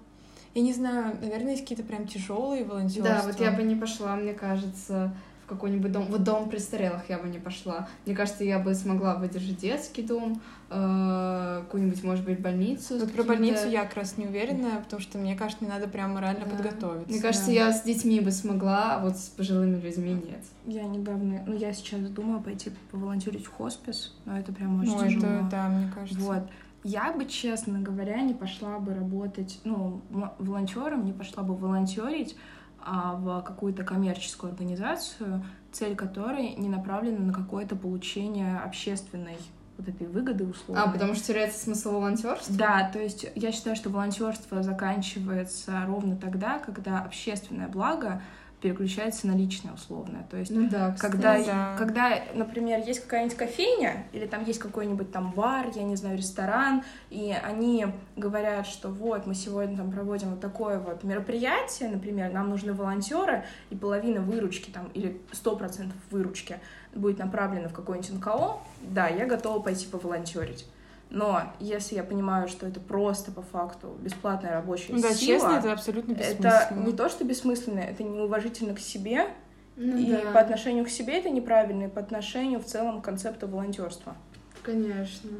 [0.54, 3.04] я не знаю, наверное, есть какие-то прям тяжелые волонтерства.
[3.04, 5.12] Да, вот я бы не пошла, мне кажется,
[5.44, 6.06] в какой-нибудь дом.
[6.08, 7.88] Вот дом престарелых я бы не пошла.
[8.06, 10.40] Мне кажется, я бы смогла выдержать детский дом,
[10.70, 12.98] э, какую-нибудь, может быть, больницу.
[12.98, 16.14] Вот про больницу я как раз не уверена, потому что мне кажется, мне надо прям
[16.14, 16.50] морально да.
[16.52, 17.12] подготовиться.
[17.12, 17.52] Мне кажется, да.
[17.52, 20.44] я с детьми бы смогла, а вот с пожилыми людьми нет.
[20.66, 25.04] Я недавно, ну я сейчас думала пойти поволонтерить в хоспис, но это прям очень ну,
[25.04, 25.26] тяжело.
[25.26, 26.20] Это, да, мне кажется.
[26.20, 26.42] Вот.
[26.84, 30.02] Я бы, честно говоря, не пошла бы работать, ну,
[30.38, 32.36] волонтером, не пошла бы волонтерить
[32.78, 39.38] а, в какую-то коммерческую организацию, цель которой не направлена на какое-то получение общественной
[39.78, 40.84] вот этой выгоды условно.
[40.84, 42.54] А, потому что теряется смысл волонтерства?
[42.54, 48.22] Да, то есть я считаю, что волонтерство заканчивается ровно тогда, когда общественное благо
[48.64, 50.26] переключается на личное условное.
[50.30, 51.76] То есть, ну да, когда, да.
[51.76, 56.82] когда, например, есть какая-нибудь кофейня, или там есть какой-нибудь там бар, я не знаю, ресторан,
[57.10, 62.48] и они говорят, что вот, мы сегодня там проводим вот такое вот мероприятие, например, нам
[62.48, 66.56] нужны волонтеры, и половина выручки там, или сто процентов выручки
[66.94, 70.66] будет направлена в какой-нибудь НКО, да, я готова пойти поволонтерить.
[71.14, 75.38] Но если я понимаю, что это просто по факту бесплатная рабочая да, сила...
[75.38, 76.48] честно, это абсолютно бессмысленно.
[76.48, 79.28] Это не то, что бессмысленно, это неуважительно к себе,
[79.76, 80.32] ну, и да.
[80.32, 84.16] по отношению к себе это неправильно, и по отношению в целом к концепту волонтерства.
[84.64, 85.30] Конечно.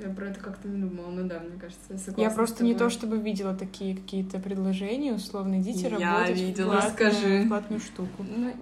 [0.00, 2.74] Я про это как-то не думала, ну да, мне кажется, я согласна Я просто не
[2.74, 7.44] то чтобы видела такие какие-то предложения, условно, идите я работать видела, в платную, скажи.
[7.48, 8.24] платную штуку.
[8.26, 8.52] Ну,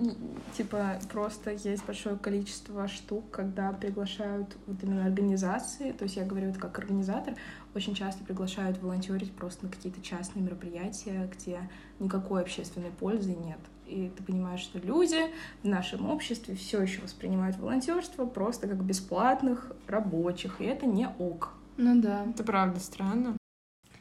[0.57, 6.51] типа, просто есть большое количество штук, когда приглашают вот именно организации, то есть я говорю
[6.51, 7.35] это как организатор,
[7.77, 11.61] очень часто приглашают волонтерить просто на какие-то частные мероприятия, где
[12.01, 13.59] никакой общественной пользы нет
[13.91, 15.19] и ты понимаешь, что люди
[15.63, 21.55] в нашем обществе все еще воспринимают волонтерство просто как бесплатных рабочих, и это не ок.
[21.77, 22.27] Ну да.
[22.29, 23.37] Это правда странно.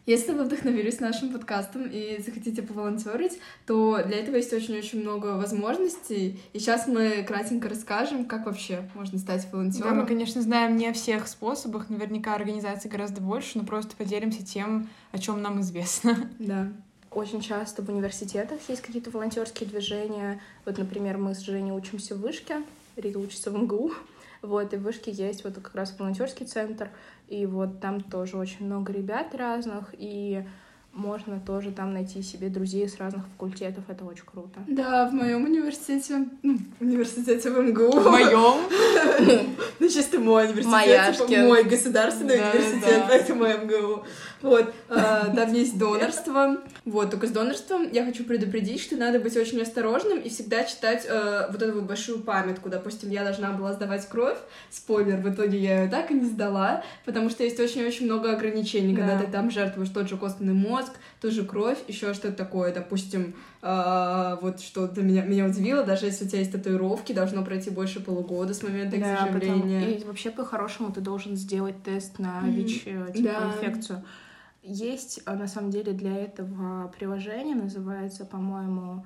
[0.09, 6.41] Если вы вдохновились нашим подкастом и захотите поволонтерить, то для этого есть очень-очень много возможностей.
[6.51, 9.89] И сейчас мы кратенько расскажем, как вообще можно стать волонтером.
[9.89, 14.43] Да, мы, конечно, знаем не о всех способах, наверняка организаций гораздо больше, но просто поделимся
[14.43, 16.17] тем, о чем нам известно.
[16.39, 16.71] Да.
[17.11, 20.41] Очень часто в университетах есть какие-то волонтерские движения.
[20.65, 22.61] Вот, например, мы с Женей учимся в Вышке,
[22.95, 23.93] Рита учится в МГУ.
[24.41, 26.89] Вот, и в Вышке есть вот как раз волонтерский центр,
[27.27, 30.43] и вот там тоже очень много ребят разных, и
[30.93, 33.83] можно тоже там найти себе друзей с разных факультетов.
[33.87, 34.59] Это очень круто.
[34.67, 37.91] Да, в моем университете, ну, университете в МГУ.
[37.91, 39.49] В моем?
[39.79, 41.27] Ну, чисто мой университет.
[41.27, 44.03] Типа, мой государственный университет, поэтому МГУ.
[44.41, 44.95] Вот, э,
[45.35, 46.57] там есть донорство.
[46.85, 51.05] Вот, только с донорством я хочу предупредить, что надо быть очень осторожным и всегда читать
[51.09, 52.69] э, вот эту большую памятку.
[52.69, 54.37] Допустим, я должна была сдавать кровь,
[54.69, 58.95] спойлер, в итоге я ее так и не сдала, потому что есть очень-очень много ограничений,
[58.95, 59.01] да.
[59.01, 63.35] когда ты там жертвуешь тот же костный мозг, ту же кровь, еще что-то такое, допустим,
[63.61, 67.69] э, вот что для меня, меня удивило, даже если у тебя есть татуировки, должно пройти
[67.69, 69.81] больше полугода с момента да, заживления.
[69.81, 73.13] Потом, и вообще по-хорошему ты должен сделать тест на ВИЧ, mm-hmm.
[73.13, 73.53] типа да.
[73.53, 74.03] инфекцию.
[74.61, 79.05] Есть, а, на самом деле, для этого приложение, называется, по-моему,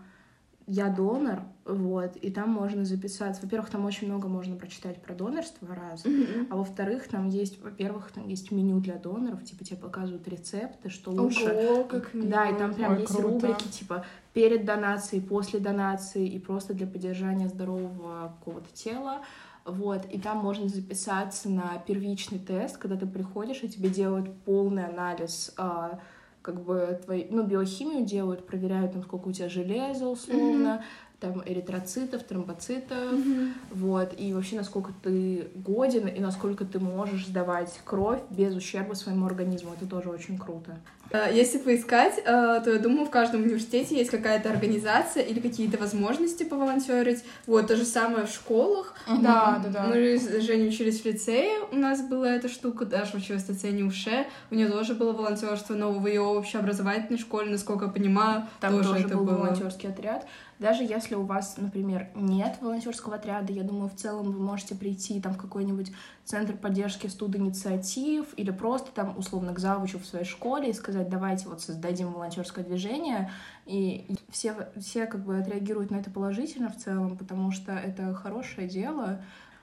[0.65, 3.41] «Я донор», вот, и там можно записаться.
[3.43, 6.47] Во-первых, там очень много можно прочитать про донорство раз, mm-hmm.
[6.49, 11.11] а во-вторых, там есть, во-первых, там есть меню для доноров, типа тебе показывают рецепты, что
[11.11, 11.45] лучше.
[11.45, 12.29] Ого, как мило.
[12.29, 13.47] Да, и там прям Ой, есть круто.
[13.47, 19.21] рубрики, типа перед донацией, после донации и просто для поддержания здорового какого-то тела.
[19.65, 24.85] Вот, и там можно записаться на первичный тест, когда ты приходишь, и тебе делают полный
[24.85, 25.99] анализ а,
[26.41, 31.41] как бы твоей, ну, биохимию делают, проверяют, там, сколько у тебя железа, условно, mm-hmm там
[31.45, 33.53] эритроцитов, тромбоцитов, mm-hmm.
[33.71, 39.25] вот, и вообще насколько ты годен и насколько ты можешь сдавать кровь без ущерба своему
[39.25, 40.77] организму, это тоже очень круто.
[41.11, 42.21] Э, если поискать, э,
[42.63, 47.23] то я думаю, в каждом университете есть какая-то организация или какие-то возможности поволонтерить.
[47.45, 48.93] Вот, то же самое в школах.
[49.07, 49.21] Uh-huh.
[49.21, 49.83] Да, да, да.
[49.83, 53.65] Мы с Женей учились в лицее, у нас была эта штука, Даша училась в ТЦ
[53.83, 58.73] Уше, у нее тоже было волонтерство, но в ее общеобразовательной школе, насколько я понимаю, Там
[58.73, 59.35] тоже, тоже это был было.
[59.35, 60.25] волонтерский отряд.
[60.59, 65.19] Даже если у вас, например, нет волонтерского отряда, я думаю, в целом вы можете прийти
[65.19, 65.91] там в какой-нибудь
[66.23, 71.47] центр поддержки студ-инициатив или просто там условно к завучу в своей школе и сказать, давайте
[71.49, 73.31] вот создадим волонтерское движение,
[73.65, 78.67] и все, все как бы отреагируют на это положительно в целом, потому что это хорошее
[78.67, 79.21] дело,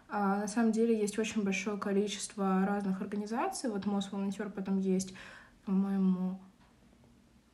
[0.08, 3.70] а на самом деле есть очень большое количество разных организаций.
[3.70, 5.14] Вот Мосволонтер потом есть,
[5.64, 6.38] по-моему,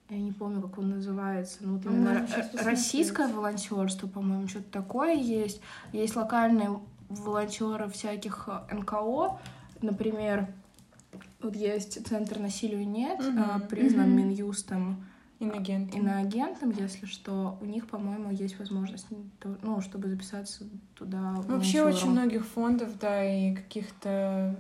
[0.09, 2.27] я не помню, как он называется, ну, вот именно
[2.63, 5.61] российское волонтерство, по-моему, что-то такое есть.
[5.93, 9.39] Есть локальные волонтеры всяких НКО,
[9.83, 10.49] например,
[11.41, 13.69] вот есть Центр насилию нет, mm-hmm.
[13.69, 14.25] признан mm-hmm.
[14.25, 15.05] Минюстом
[15.39, 16.01] иноагентом.
[16.01, 19.07] иноагентом, если что, у них, по-моему, есть возможность,
[19.63, 20.65] ну, чтобы записаться
[20.95, 21.35] туда.
[21.47, 24.57] Вообще очень многих фондов, да, и каких-то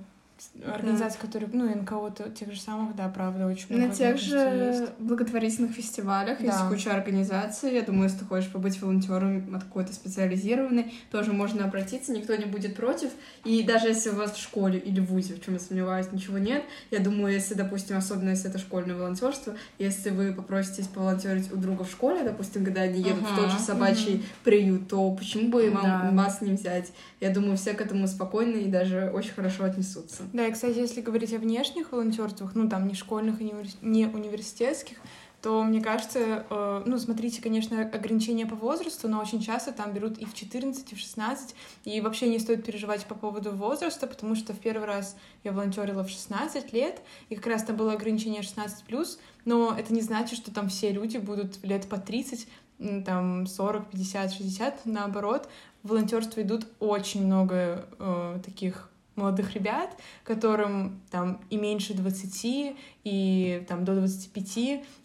[0.66, 1.26] организаций, да.
[1.26, 4.92] которые, ну, НКО тех же самых, да, правда, очень много На тех же есть.
[4.98, 6.44] благотворительных фестивалях Да.
[6.46, 7.74] есть куча организаций.
[7.74, 12.44] Я думаю, если ты хочешь побыть волонтером от какой-то специализированной, тоже можно обратиться, никто не
[12.44, 13.10] будет против.
[13.44, 16.38] И даже если у вас в школе или в ВУЗе, в чем я сомневаюсь, ничего
[16.38, 21.56] нет, я думаю, если, допустим, особенно если это школьное волонтерство, если вы попроситесь поволонтерить у
[21.56, 25.48] друга в школе, допустим, когда они едут в тот же Ага, собачий приют, то почему
[25.48, 26.10] бы и вам, Да.
[26.12, 26.92] вас не взять?
[27.20, 30.22] Я думаю, все к этому спокойны и даже очень хорошо отнесутся.
[30.32, 33.76] Да, и, кстати, если говорить о внешних волонтерствах, ну, там, не школьных и не, универ-
[33.82, 34.96] не университетских,
[35.42, 40.18] то, мне кажется, э, ну, смотрите, конечно, ограничения по возрасту, но очень часто там берут
[40.18, 41.54] и в 14, и в 16,
[41.84, 46.02] и вообще не стоит переживать по поводу возраста, потому что в первый раз я волонтерила
[46.02, 50.52] в 16 лет, и как раз там было ограничение 16+, но это не значит, что
[50.52, 52.48] там все люди будут лет по 30,
[52.80, 55.48] м, там 40, 50, 60, наоборот,
[55.82, 63.64] в волонтерство идут очень много э, таких молодых ребят, которым там и меньше 20, и
[63.68, 64.58] там до 25,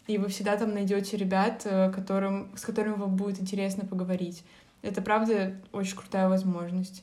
[0.06, 4.44] и вы всегда там найдете ребят, э, которым, с которыми вам будет интересно поговорить.
[4.82, 7.02] Это, правда, очень крутая возможность.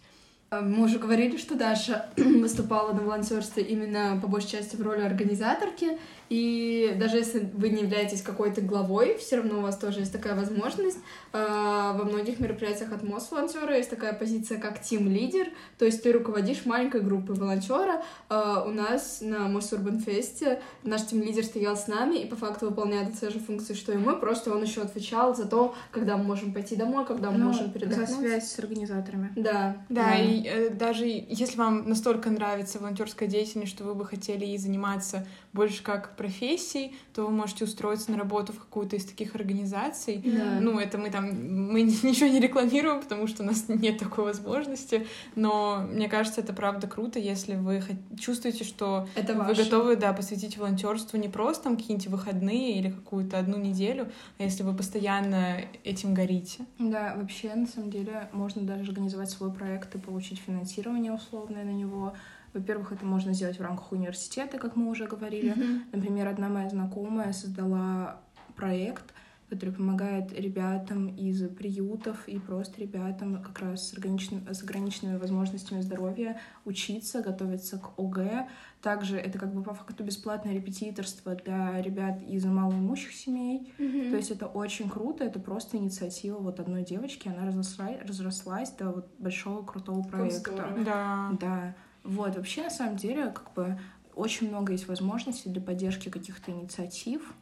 [0.51, 5.01] А, Мы уже говорили, что Даша выступала на волонтерстве именно по большей части в роли
[5.01, 5.97] организаторки,
[6.30, 10.36] и даже если вы не являетесь какой-то главой, все равно у вас тоже есть такая
[10.36, 11.00] возможность.
[11.34, 16.12] А, Во многих мероприятиях от МОС волонтера есть такая позиция, как тим-лидер, то есть ты
[16.12, 18.02] руководишь маленькой группой волонтера.
[18.30, 22.68] А, У нас на Мос Урбан Фесте наш тим-лидер стоял с нами и по факту
[22.70, 26.24] выполняет те же функции, что и мы, просто он еще отвечал за то, когда мы
[26.24, 28.10] можем пойти домой, когда мы Ну, можем за передохнуть.
[28.10, 29.32] связь с организаторами.
[29.36, 29.78] Да.
[29.90, 34.58] Да, и э, даже если вам настолько нравится волонтерская деятельность, что вы бы хотели ей
[34.58, 40.22] заниматься больше как профессией, то вы можете устроиться на работу в какую-то из таких организаций.
[40.26, 40.60] Да.
[40.60, 45.08] Ну, это мы там, мы ничего не рекламируем, потому что у нас нет такой возможности,
[45.36, 47.82] но мне кажется, это правда круто, если вы
[48.20, 49.64] чувствуете, что Это вы ваше.
[49.64, 54.64] готовы, да, посвятить волонтерству не просто там какие-нибудь выходные или какую-то одну неделю, а если
[54.64, 56.66] вы постоянно этим горите.
[56.80, 61.72] Да, вообще, на самом деле, можно даже организовать свой проект и получить финансирование условное на
[61.72, 62.14] него.
[62.54, 65.56] Во-первых, это можно сделать в рамках университета, как мы уже говорили.
[65.91, 68.22] Например, одна моя знакомая создала
[68.56, 69.14] проект,
[69.50, 75.82] который помогает ребятам из приютов и просто ребятам как раз с, ограниченными, с ограниченными возможностями
[75.82, 78.47] здоровья учиться, готовиться к ОГЭ.
[78.82, 83.74] Также это как бы по факту бесплатное репетиторство для ребят из малоимущих семей.
[83.80, 84.12] Мгм.
[84.12, 88.91] То есть это очень круто, это просто инициатива вот одной девочки, она разросла, разрослась до
[88.91, 90.78] вот большого крутого проекта.
[90.86, 91.32] Да.
[91.39, 91.76] Да,
[92.10, 93.80] вот, вообще, на самом деле, как бы
[94.16, 97.34] очень много есть возможностей для поддержки каких-то инициатив,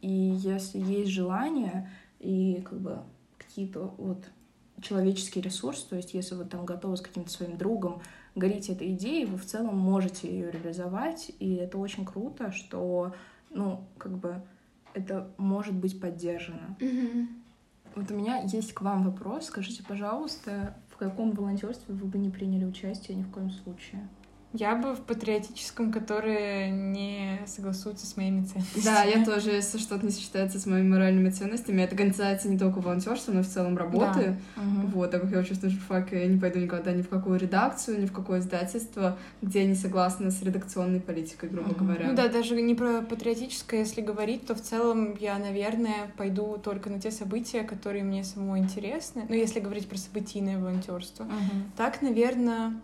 [0.00, 3.02] и если есть желание и как бы
[3.36, 4.24] какие-то вот
[4.80, 8.00] человеческий ресурс, то есть если вы там готовы с каким-то своим другом
[8.34, 13.14] горите этой идеей, вы в целом можете ее реализовать, и это очень круто, что,
[13.50, 14.42] ну, как бы
[14.94, 16.76] это может быть поддержано.
[16.80, 17.42] Мгм.
[17.94, 19.46] Вот у меня есть к вам вопрос.
[19.46, 24.08] Скажите, пожалуйста, каком волонтерстве вы бы не приняли участие ни в коем случае?
[24.54, 28.84] Я бы в патриотическом, которое не согласуется с моими ценностями.
[28.84, 32.80] Да, я тоже, если что-то не сочетается с моими моральными ценностями, это касается не только
[32.80, 34.36] волонтерства, но и в целом работы.
[34.56, 38.00] Вот, так как я учусь на журфаке, я не пойду никогда ни в какую редакцию,
[38.00, 41.76] ни в какое издательство, где я не согласна с редакционной политикой, грубо Мгм.
[41.78, 42.08] говоря.
[42.08, 46.90] Ну да, даже не про патриотическое, если говорить, то в целом я, наверное, пойду только
[46.90, 49.24] на те события, которые мне самой интересны.
[49.28, 51.24] Ну, если говорить про событийное волонтерство.
[51.24, 51.72] Мгм.
[51.76, 52.74] Так, наверное,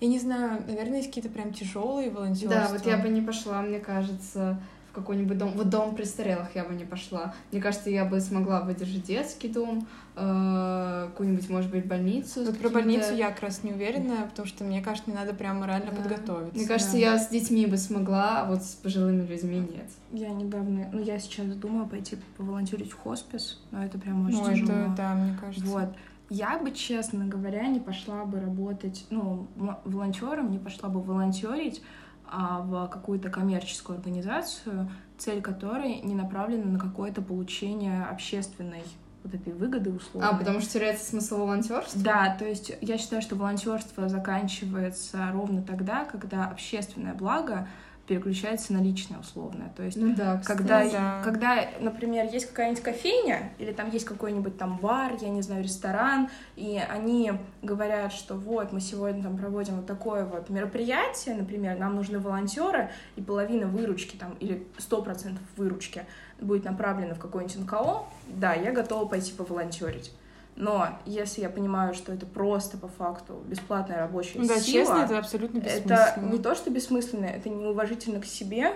[0.00, 2.50] я не знаю, наверное, есть какие-то прям тяжелые волонтерства.
[2.50, 5.52] Да, вот я бы не пошла, мне кажется, в какой-нибудь дом.
[5.54, 7.34] Вот дом престарелых я бы не пошла.
[7.52, 9.86] Мне кажется, я бы смогла выдержать детский дом,
[10.16, 12.44] э, какую-нибудь, может быть, больницу.
[12.44, 15.60] Вот про больницу я как раз не уверена, потому что мне кажется, мне надо прям
[15.60, 15.96] морально Да.
[15.96, 16.56] подготовиться.
[16.58, 16.98] Мне кажется, Да.
[16.98, 19.86] я с детьми бы смогла, а вот с пожилыми людьми нет.
[20.12, 24.50] Я недавно, ну я сейчас думаю пойти поволонтерить в хоспис, но это прям очень Ну,
[24.50, 24.72] тяжело.
[24.72, 25.66] это, да, мне кажется.
[25.66, 25.88] Вот.
[26.28, 29.46] Я бы, честно говоря, не пошла бы работать, ну,
[29.84, 31.82] волонтером, не пошла бы волонтерить
[32.28, 38.82] а, в какую-то коммерческую организацию, цель которой не направлена на какое-то получение общественной
[39.22, 40.30] вот этой выгоды условно.
[40.30, 42.00] А, потому что теряется смысл волонтерства?
[42.02, 47.68] Да, то есть я считаю, что волонтерство заканчивается ровно тогда, когда общественное благо
[48.06, 49.72] переключается на личное условное.
[49.76, 51.22] То есть Ну да, когда, да.
[51.24, 56.28] когда, например, есть какая-нибудь кофейня, или там есть какой-нибудь там бар, я не знаю, ресторан,
[56.54, 57.32] и они
[57.62, 62.90] говорят, что вот, мы сегодня там проводим вот такое вот мероприятие, например, нам нужны волонтеры,
[63.16, 66.04] и половина выручки там, или сто процентов выручки
[66.40, 70.12] будет направлена в какой-нибудь НКО, да, я готова пойти поволонтерить.
[70.56, 75.18] Но если я понимаю, что это просто по факту бесплатная рабочая да, сила, честно, это
[75.18, 76.32] абсолютно это бессмысленно.
[76.32, 78.72] не то, что бессмысленно, это неуважительно к себе,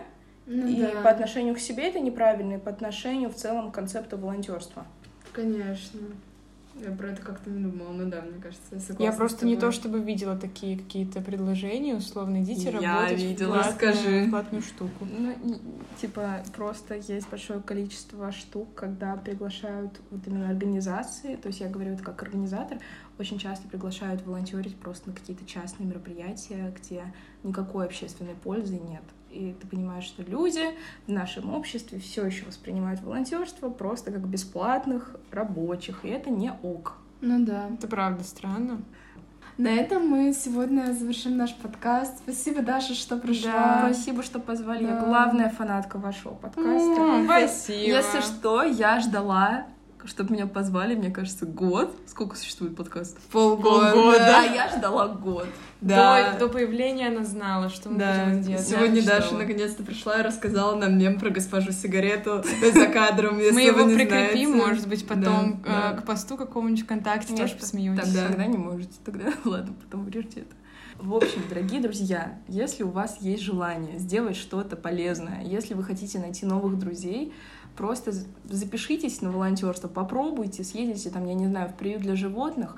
[0.46, 3.74] Ну и да, по отношению к себе это неправильно, и по отношению в целом к
[3.74, 4.86] концепту волонтерства.
[5.32, 6.00] конечно.
[6.82, 9.56] Я про это как-то не думала, ну да, мне кажется, я согласна Я просто не
[9.56, 14.24] то чтобы видела такие какие-то предложения, условно, идите Я работать видела, в платную, расскажи.
[14.24, 15.08] в платную штуку.
[15.10, 15.60] Ну,
[16.00, 21.94] типа, просто есть большое количество штук, когда приглашают вот именно организации, то есть я говорю
[21.94, 22.78] это как организатор,
[23.18, 27.02] очень часто приглашают волонтерить просто на какие-то частные мероприятия, где
[27.42, 29.02] никакой общественной пользы нет.
[29.30, 30.62] И ты понимаешь, что люди
[31.06, 36.94] в нашем обществе все еще воспринимают волонтерство просто как бесплатных рабочих, и это не ок.
[37.20, 37.68] Ну да.
[37.72, 38.82] Это правда странно.
[39.56, 42.18] На этом мы сегодня завершим наш подкаст.
[42.18, 43.80] Спасибо, Даша, что пришла.
[43.84, 44.84] Спасибо, что позвали.
[44.84, 45.04] Я Да.
[45.04, 46.70] главная фанатка вашего подкаста.
[46.70, 47.78] М, Спасибо.
[47.78, 49.66] Если что, я ждала,
[50.06, 51.94] чтобы меня позвали, мне кажется, год.
[52.06, 53.18] Сколько существует подкаст?
[53.32, 53.92] Полгода.
[53.92, 54.38] Полгода.
[54.40, 55.46] А я ждала год.
[55.80, 56.32] Да.
[56.34, 58.66] До, до появления она знала, что мы Да, будем делать.
[58.66, 62.42] сегодня Я Даша наконец-то пришла и рассказала нам мем про госпожу сигарету
[62.74, 64.66] за кадром, если Мы его вы не прикрепим, знаете.
[64.66, 66.00] может быть, потом Да, э, да.
[66.00, 68.02] к посту какому-нибудь ВКонтакте Нет, тоже посмеемся.
[68.02, 68.92] тогда- Тогда не можете.
[69.04, 70.54] Тогда ладно, потом вырежьте это.
[70.98, 76.18] В общем, дорогие друзья, если у вас есть желание сделать что-то полезное, если вы хотите
[76.18, 77.32] найти новых друзей,
[77.76, 78.12] просто
[78.44, 82.76] запишитесь на волонтерство, попробуйте, съездите там, я не знаю, в приют для животных,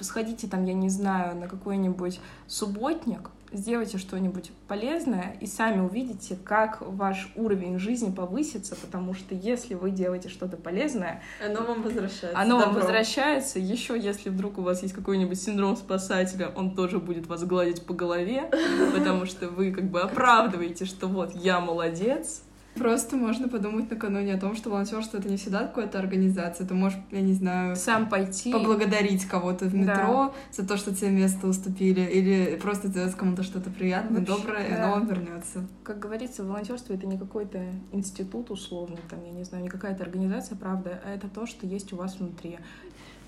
[0.00, 6.78] сходите там, я не знаю, на какой-нибудь субботник, сделайте что-нибудь полезное и сами увидите, как
[6.80, 12.38] ваш уровень жизни повысится, потому что если вы делаете что-то полезное, Оно вам возвращается.
[12.38, 12.80] оно вам Добро.
[12.82, 13.58] возвращается.
[13.58, 17.92] Еще если вдруг у вас есть какой-нибудь синдром спасателя, он тоже будет вас гладить по
[17.92, 18.48] голове,
[18.94, 22.42] потому что вы как бы оправдываете, что вот я молодец.
[22.76, 26.66] Просто можно подумать накануне о том, что волонтерство это не всегда какая-то организация.
[26.66, 28.52] Ты можешь, я не знаю, Сам пойти.
[28.52, 29.78] поблагодарить кого-то в Да.
[29.78, 34.66] метро за то, что тебе место уступили, или просто сделать кому-то что-то приятное, Вообще, доброе,
[34.66, 34.84] и да.
[34.84, 35.66] оно вам вернется.
[35.82, 37.60] Как говорится, волонтерство это не какой-то
[37.92, 41.92] институт условный, там, я не знаю, не какая-то организация, правда, а это то, что есть
[41.92, 42.58] у вас внутри.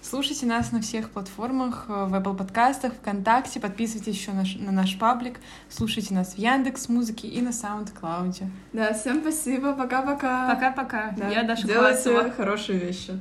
[0.02, 4.98] Слушайте нас на всех платформах, э, в Apple подкастах, ВКонтакте, подписывайтесь еще на, на наш
[4.98, 5.38] паблик,
[5.70, 8.42] слушайте нас в Яндекс Музыке и на SoundCloud.
[8.72, 10.52] Да, всем спасибо, пока-пока.
[10.52, 11.14] Пока-пока.
[11.16, 11.28] Да.
[11.28, 12.32] Я Даша Делайте Классова.
[12.32, 13.16] хорошие вещи.